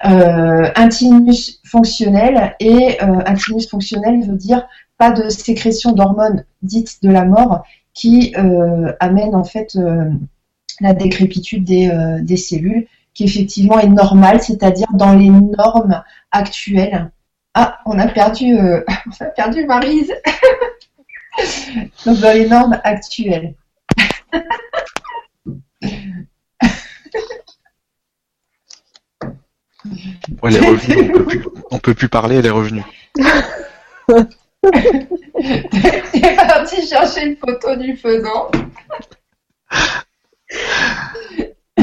[0.06, 4.68] euh, un thymus fonctionnel et euh, un thymus fonctionnel veut dire
[4.98, 7.64] pas de sécrétion d'hormones dites de la mort
[7.94, 9.78] qui euh, amène en fait
[10.82, 17.12] la décrépitude des cellules qui effectivement est normal, c'est-à-dire dans les normes actuelles.
[17.54, 20.14] Ah, on a perdu, euh, on a perdu Marise.
[22.06, 23.56] Donc dans les normes actuelles.
[30.44, 31.44] elle est revenue, on peut plus,
[31.82, 32.84] peut plus parler, elle est revenue.
[36.12, 38.50] T'es parti chercher une photo du faisant.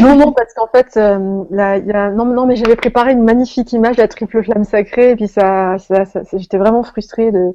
[0.00, 2.10] Non, non, parce qu'en fait, euh, y a...
[2.10, 5.28] non, non, mais j'avais préparé une magnifique image de la triple flamme sacrée, et puis
[5.28, 7.54] ça, ça, j'étais vraiment frustrée de.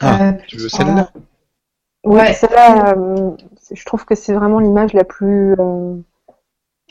[0.00, 1.10] Ah, euh, tu veux celle-là?
[2.04, 3.30] Ouais, celle-là, euh,
[3.72, 5.54] je trouve que c'est vraiment l'image la plus.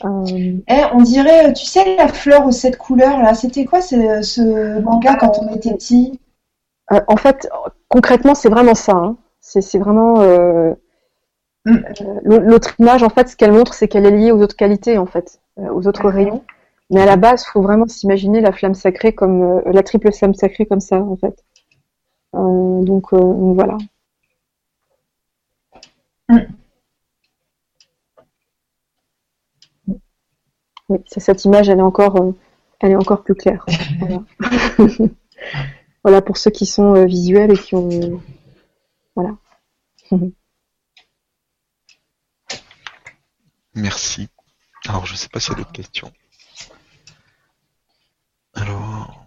[0.02, 4.80] Eh, on dirait, tu sais, la fleur aux sept couleurs, là, c'était quoi ce, ce
[4.80, 6.18] manga quand on était petit?
[7.06, 7.48] En fait,
[7.88, 8.92] concrètement, c'est vraiment ça.
[8.92, 9.16] Hein.
[9.40, 10.14] C'est vraiment
[11.66, 11.76] Mm.
[12.00, 14.98] Euh, l'autre image, en fait, ce qu'elle montre, c'est qu'elle est liée aux autres qualités,
[14.98, 16.44] en fait, euh, aux autres rayons.
[16.90, 20.12] Mais à la base, il faut vraiment s'imaginer la flamme sacrée comme euh, la triple
[20.12, 21.44] flamme sacrée comme ça, en fait.
[22.32, 23.76] donc, voilà.
[26.28, 26.38] Mm.
[30.88, 32.34] Oui, cette image, elle est encore,
[32.80, 33.64] elle est encore plus claire.
[34.00, 34.24] Voilà.
[36.04, 38.20] voilà pour ceux qui sont visuels et qui ont,
[39.14, 39.36] voilà.
[43.74, 44.28] Merci.
[44.88, 46.10] Alors, je ne sais pas s'il y a d'autres questions.
[48.54, 49.24] Alors.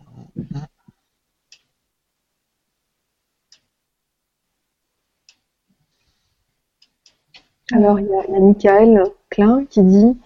[7.72, 10.18] Alors, il y a, Michael Klein qui dit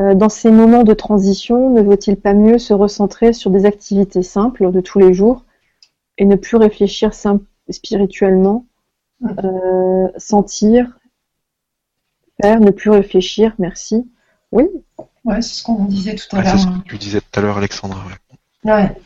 [0.00, 4.22] euh, Dans ces moments de transition, ne vaut-il pas mieux se recentrer sur des activités
[4.22, 5.44] simples de tous les jours
[6.18, 7.12] et ne plus réfléchir
[7.68, 8.66] spirituellement,
[9.22, 10.98] euh, sentir,
[12.40, 14.10] Faire, ne plus réfléchir, merci.
[14.52, 14.64] Oui.
[15.24, 16.52] Ouais, c'est ce qu'on disait tout à l'heure.
[16.52, 18.04] c'est ce que tu disais tout à l'heure, Alexandre.
[18.64, 18.96] Ouais.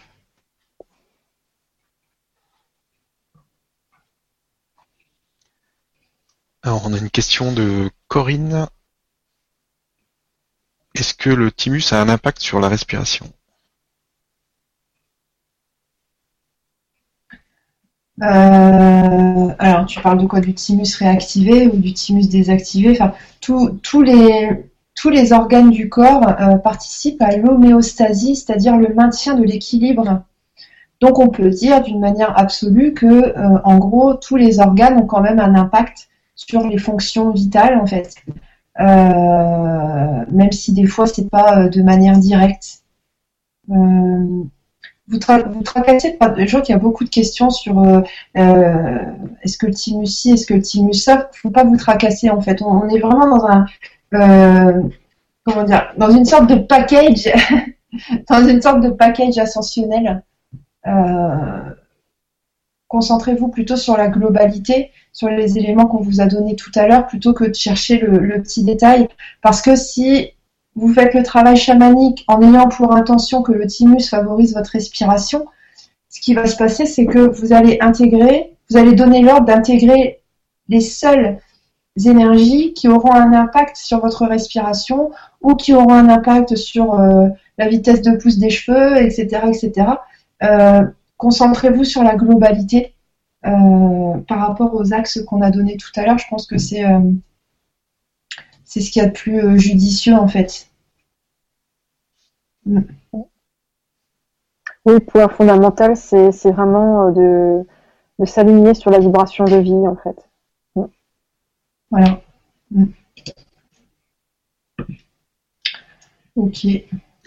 [6.63, 8.67] Alors, on a une question de Corinne.
[10.95, 13.33] Est-ce que le thymus a un impact sur la respiration?
[18.23, 20.41] Euh, alors, tu parles de quoi?
[20.41, 22.91] Du thymus réactivé ou du thymus désactivé?
[22.91, 29.35] Enfin, tous les, tous les organes du corps euh, participent à l'homéostasie, c'est-à-dire le maintien
[29.35, 30.23] de l'équilibre.
[31.01, 35.07] Donc, on peut dire d'une manière absolue que, euh, en gros, tous les organes ont
[35.07, 38.15] quand même un impact sur les fonctions vitales, en fait.
[38.79, 42.83] même si des fois, c'est pas de manière directe
[45.11, 45.19] vous,
[45.53, 46.17] vous tracassez.
[46.21, 48.01] Je vois qu'il y a beaucoup de questions sur euh,
[48.37, 48.99] euh,
[49.43, 51.29] est-ce que le thymus ci, est-ce que le thymus ça.
[51.33, 52.63] Faut pas vous tracasser en fait.
[52.63, 53.67] On, est vraiment dans un
[54.15, 54.83] euh,
[55.45, 57.31] comment dire, dans une sorte de package,
[58.29, 60.23] dans une sorte de package ascensionnel.
[62.89, 67.07] Concentrez-vous plutôt sur la globalité, sur les éléments qu'on vous a donnés tout à l'heure,
[67.07, 69.09] plutôt que de chercher le petit détail.
[69.43, 70.33] Parce que si
[70.77, 75.47] vous faites le travail chamanique en ayant pour intention que le thymus favorise votre respiration,
[76.09, 80.21] ce qui va se passer, c'est que vous allez intégrer, vous allez donner l'ordre d'intégrer
[80.69, 81.39] les seuls
[82.05, 85.11] énergies qui auront un impact sur votre respiration
[85.43, 86.97] ou qui auront un impact sur
[87.59, 89.73] la vitesse de pousse des cheveux, etc., etc.
[91.17, 92.95] Concentrez-vous sur la globalité
[93.43, 96.19] par rapport aux axes qu'on a donnés tout à l'heure.
[96.19, 96.85] Je pense que c'est
[98.71, 100.71] c'est ce qu'il y a de plus judicieux en fait.
[102.65, 102.85] Oui,
[104.87, 107.65] le point fondamental, c'est vraiment euh,
[108.19, 110.17] de, s'aligner sur la vibration de vie, en fait.
[110.77, 110.85] Mm.
[111.91, 112.23] Voilà.
[112.71, 112.85] Mm.
[116.37, 116.67] Ok.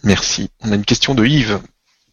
[0.06, 0.50] Merci.
[0.62, 1.62] On a une question de Yves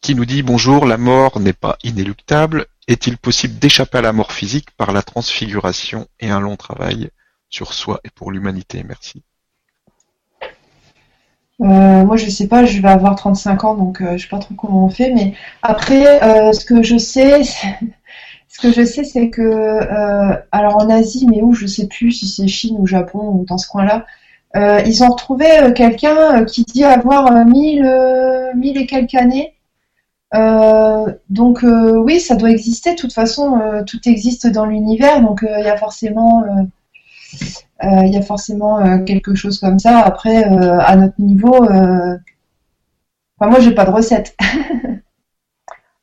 [0.00, 2.66] qui nous dit Bonjour, la mort n'est pas inéluctable.
[2.88, 7.10] Est-il possible d'échapper à la mort physique par la transfiguration et un long travail?
[7.50, 9.22] Sur soi et pour l'humanité Merci.
[11.60, 14.38] Euh, moi, je sais pas, je vais avoir 35 ans, donc euh, je sais pas
[14.38, 15.12] trop comment on fait.
[15.12, 17.42] Mais après, euh, ce que je sais,
[18.48, 19.80] ce que je sais, c'est que,
[20.52, 23.58] alors en Asie, mais où, je sais plus si c'est Chine ou Japon ou dans
[23.58, 24.06] ce coin-là,
[24.86, 25.46] ils ont retrouvé
[25.76, 27.84] quelqu'un qui dit avoir mille,
[28.56, 29.54] mille et quelques années.
[31.28, 32.94] donc oui, ça doit exister.
[32.94, 36.62] De toute façon, tout existe dans l'univers, donc il y a forcément euh,
[37.82, 40.00] il y a forcément euh, quelque chose comme ça.
[40.00, 42.20] Après, euh, à notre niveau, enfin,
[43.40, 44.36] moi, j'ai pas de recette.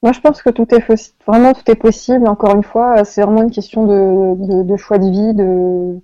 [0.03, 0.86] Moi, je pense que tout est
[1.25, 2.28] vraiment tout est possible.
[2.28, 5.99] Encore une fois, c'est vraiment une question de, choix de vie, de,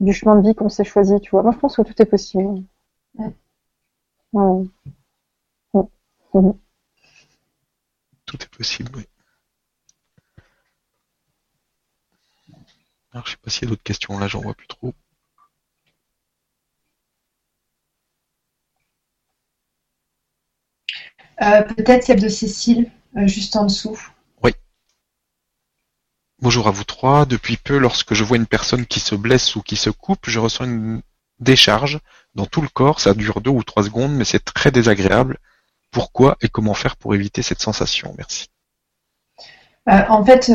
[0.00, 1.20] du chemin de vie qu'on s'est choisi.
[1.20, 2.62] Tu vois, moi, je pense que tout est possible.
[8.24, 9.06] Tout est possible, oui.
[13.12, 14.18] Alors, je sais pas s'il y a d'autres questions.
[14.18, 14.94] Là, j'en vois plus trop.
[21.40, 23.98] Euh, peut-être celle de Cécile, euh, juste en dessous.
[24.42, 24.52] Oui.
[26.40, 27.26] Bonjour à vous trois.
[27.26, 30.40] Depuis peu, lorsque je vois une personne qui se blesse ou qui se coupe, je
[30.40, 31.00] ressens une
[31.38, 32.00] décharge
[32.34, 33.00] dans tout le corps.
[33.00, 35.38] Ça dure deux ou trois secondes, mais c'est très désagréable.
[35.90, 38.14] Pourquoi et comment faire pour éviter cette sensation?
[38.18, 38.48] Merci.
[39.88, 40.50] Euh, en fait,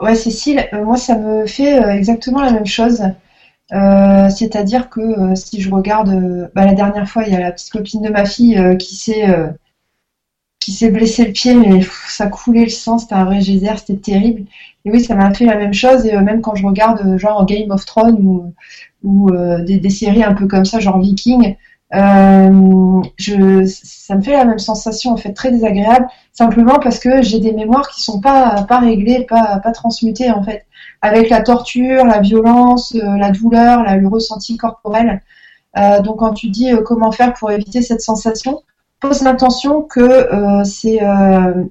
[0.00, 3.02] Ouais, Cécile, euh, moi ça me fait euh, exactement la même chose.
[3.72, 7.70] Euh, c'est-à-dire que si je regarde, bah, la dernière fois, il y a la petite
[7.72, 9.26] copine de ma fille qui s'est
[10.60, 14.46] qui s'est le pied, mais ça coulait le sang, c'était un vrai geyser, c'était terrible.
[14.84, 16.06] Et oui, ça m'a fait la même chose.
[16.06, 18.52] Et même quand je regarde genre Game of Thrones
[19.02, 19.30] ou,
[19.62, 21.56] des, séries un peu comme ça, genre Viking,
[21.92, 27.22] euh, je, ça me fait la même sensation, en fait, très désagréable, simplement parce que
[27.22, 30.66] j'ai des mémoires qui sont pas, pas réglées, pas, pas transmutées, en fait,
[31.02, 35.22] avec la torture, la violence, euh, la douleur, le ressenti corporel.
[35.76, 38.62] Euh, donc, quand tu dis comment faire pour éviter cette sensation,
[39.00, 40.26] pose l'intention que
[40.64, 41.00] c'est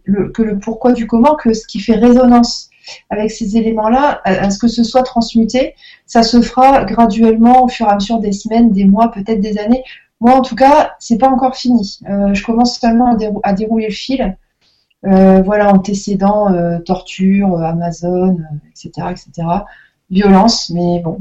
[0.04, 2.70] le, que le pourquoi du comment, que ce qui fait résonance
[3.10, 7.88] avec ces éléments-là, à, ce que ce soit transmuté, ça se fera graduellement au fur
[7.88, 9.84] et à mesure des semaines, des mois, peut-être des années.
[10.24, 12.00] Moi, en tout cas, c'est pas encore fini.
[12.10, 14.38] Euh, je commence seulement à, dérouler le fil.
[15.06, 18.38] Euh, voilà, antécédents, euh, torture, Amazon,
[18.70, 19.48] etc., etc.
[20.10, 21.20] Violence, mais bon.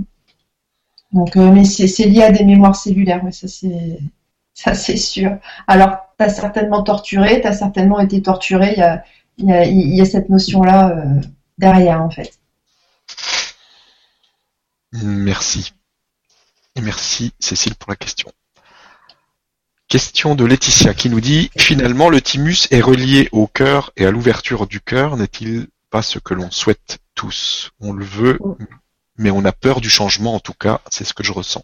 [1.11, 3.99] Donc, mais c'est lié à des mémoires cellulaires, mais ça c'est
[4.55, 5.37] ça c'est sûr.
[5.67, 8.77] Alors, tu as certainement torturé, tu as certainement été torturé,
[9.39, 10.95] il y a, cette notion-là
[11.59, 12.39] derrière, en fait.
[14.93, 15.73] Merci.
[16.81, 18.31] Merci Cécile pour la question.
[19.93, 24.11] Question de Laetitia qui nous dit finalement le thymus est relié au cœur et à
[24.11, 27.73] l'ouverture du cœur n'est-il pas ce que l'on souhaite tous?
[27.79, 28.39] On le veut,
[29.19, 31.61] mais on a peur du changement en tout cas, c'est ce que je ressens.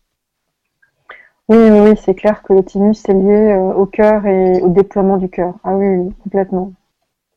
[1.49, 5.17] Oui, oui, c'est clair que le thymus est lié euh, au cœur et au déploiement
[5.17, 5.55] du cœur.
[5.65, 6.75] Ah oui, complètement,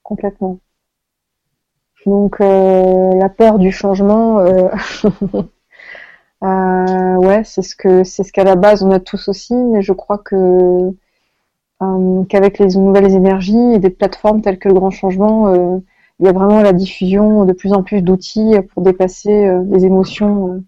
[0.04, 0.60] complètement.
[2.06, 4.68] Donc euh, la peur du changement, euh,
[6.44, 9.82] Euh, ouais, c'est ce que c'est ce qu'à la base on a tous aussi, mais
[9.82, 10.36] je crois que
[11.82, 15.80] euh, qu'avec les nouvelles énergies et des plateformes telles que le Grand Changement, euh,
[16.20, 19.86] il y a vraiment la diffusion de plus en plus d'outils pour dépasser euh, les
[19.86, 20.64] émotions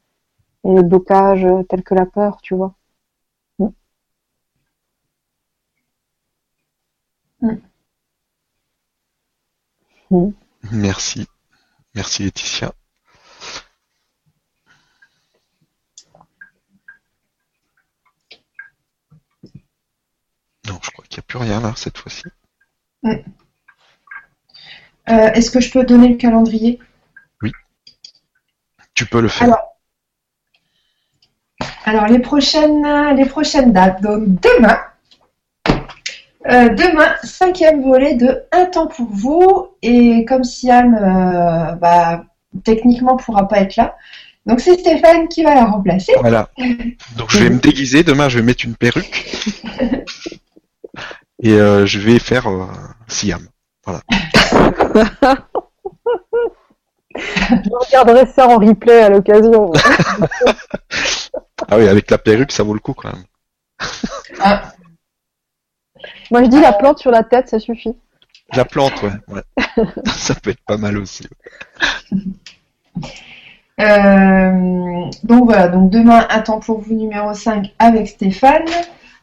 [0.65, 2.75] et les blocages tels que la peur, tu vois.
[3.59, 3.67] Mm.
[10.09, 10.31] Mm.
[10.71, 11.27] Merci.
[11.95, 12.73] Merci Laetitia.
[20.67, 22.23] Non, je crois qu'il n'y a plus rien là cette fois-ci.
[23.05, 23.15] Euh,
[25.33, 26.79] est-ce que je peux donner le calendrier?
[27.41, 27.51] Oui.
[28.93, 29.55] Tu peux le faire.
[31.85, 34.01] Alors, les, prochaines, les prochaines dates.
[34.01, 34.79] Donc demain,
[36.49, 39.69] euh, demain, cinquième volet de Un temps pour vous.
[39.81, 42.25] Et comme Siam, euh, bah,
[42.63, 43.95] techniquement, pourra pas être là,
[44.45, 46.13] Donc c'est Stéphane qui va la remplacer.
[46.19, 46.49] Voilà.
[47.17, 48.03] Donc je vais me déguiser.
[48.03, 49.25] Demain, je vais mettre une perruque.
[51.43, 52.65] Et euh, je vais faire euh,
[53.07, 53.47] Siam.
[57.15, 59.71] Je regarderai ça en replay à l'occasion.
[61.69, 63.23] Ah oui, avec la perruque, ça vaut le coup quand même.
[64.41, 64.73] Ah,
[66.29, 67.95] Moi je dis la plante sur la tête, ça suffit.
[68.53, 69.11] La plante, ouais.
[69.29, 69.41] ouais.
[70.05, 71.25] ça peut être pas mal aussi.
[73.79, 78.65] Euh, donc voilà, donc demain, un temps pour vous numéro 5 avec Stéphane.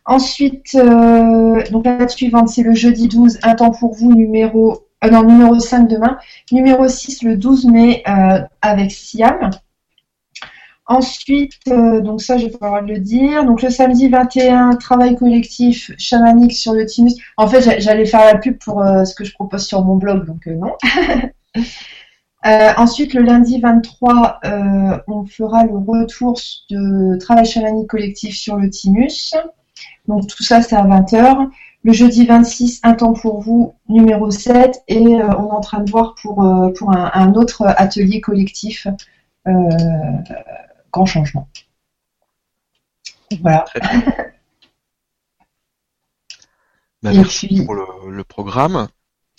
[0.04, 4.86] Ensuite, euh, donc la date suivante, c'est le jeudi 12, un temps pour vous numéro,
[5.04, 6.18] euh, non, numéro 5 demain.
[6.52, 9.50] Numéro 6, le 12 mai, euh, avec Siam.
[10.86, 13.44] Ensuite, euh, donc ça, je vais pouvoir le dire.
[13.44, 17.14] Donc le samedi 21, travail collectif chamanique sur le Tinus.
[17.36, 20.26] En fait, j'a- j'allais faire la pub pour ce que je propose sur mon blog,
[20.26, 20.72] donc non.
[22.76, 26.38] Ensuite, le lundi 23, euh, on fera le retour
[26.70, 29.34] de travail chamanique collectif sur le Tinus.
[30.10, 31.48] Donc tout ça, c'est à 20h.
[31.82, 34.82] Le jeudi 26, un temps pour vous, numéro 7.
[34.88, 38.20] Et euh, on est en train de voir pour, euh, pour un, un autre atelier
[38.20, 38.86] collectif.
[39.46, 39.52] Euh,
[40.92, 41.48] grand changement.
[43.40, 43.64] Voilà.
[47.02, 48.88] Bah, merci puis- pour le, le programme.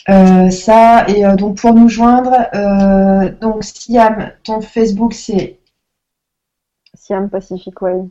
[0.10, 5.60] Euh, ça, et euh, donc pour nous joindre, euh, donc Siam, ton Facebook c'est
[6.96, 8.10] Siam Pacific Way.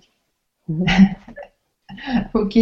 [2.35, 2.59] OK.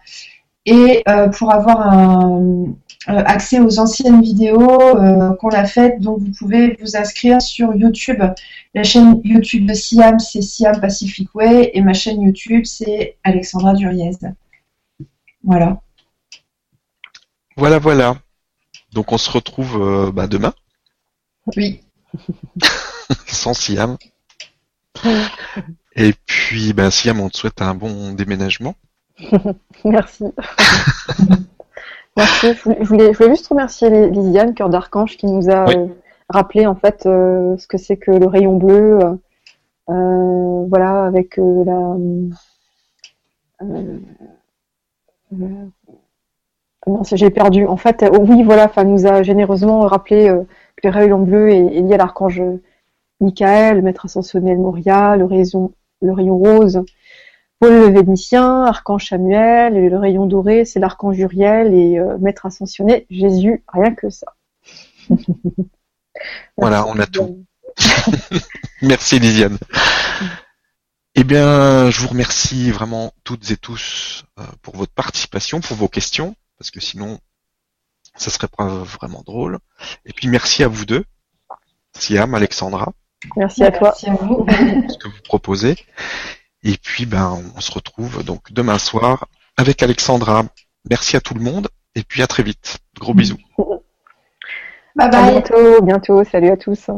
[0.64, 2.74] Et pour avoir un,
[3.08, 8.22] accès aux anciennes vidéos euh, qu'on a faites, donc vous pouvez vous inscrire sur YouTube.
[8.74, 13.72] La chaîne YouTube de Siam, c'est Siam Pacific Way, et ma chaîne YouTube, c'est Alexandra
[13.72, 14.10] Duriez.
[15.42, 15.80] Voilà.
[17.56, 18.16] Voilà, voilà.
[18.92, 20.52] Donc on se retrouve euh, bah, demain,
[21.56, 21.80] Oui.
[23.26, 23.96] sans Siam.
[25.96, 28.74] Et puis, bah, Siam, on te souhaite un bon déménagement.
[29.84, 30.24] Merci.
[32.18, 32.48] Merci.
[32.54, 35.76] Je voulais, je juste remercier Lisiane, Cœur d'Archange, qui nous a Oui.
[35.76, 35.86] euh,
[36.28, 38.98] rappelé en fait euh, ce que c'est que le rayon bleu.
[39.88, 41.96] euh, voilà, avec la.
[46.86, 47.66] non, j'ai perdu.
[47.66, 50.26] En fait, euh, oui, voilà, enfin, nous a généreusement rappelé
[50.76, 52.42] que le rayon bleu est, est lié à l'archange
[53.20, 56.82] Michael, maître ascensionnel Moria, le rayon, le rayon rose
[57.60, 62.46] Paul le Vénitien, Archange Samuel, et le rayon doré, c'est l'archange Uriel et euh, maître
[62.46, 64.34] ascensionné Jésus, rien que ça.
[66.56, 67.44] Voilà, on a tout.
[68.82, 69.56] Merci Lisiane.
[71.14, 75.86] Eh bien, je vous remercie vraiment toutes et tous euh, pour votre participation, pour vos
[75.86, 77.20] questions, parce que sinon,
[78.16, 79.58] ça serait pas vraiment drôle.
[80.06, 81.04] Et puis merci à vous deux,
[81.96, 82.92] Siam, Alexandra,
[83.36, 83.88] Merci à toi.
[83.88, 84.44] Merci à vous.
[84.44, 85.76] pour ce que vous proposez.
[86.64, 90.44] Et puis, ben, on se retrouve donc demain soir avec Alexandra.
[90.88, 92.78] Merci à tout le monde, et puis à très vite.
[92.98, 93.38] Gros bisous.
[94.96, 95.30] Bye À bye.
[95.32, 96.24] bientôt, bientôt.
[96.24, 96.90] Salut à tous.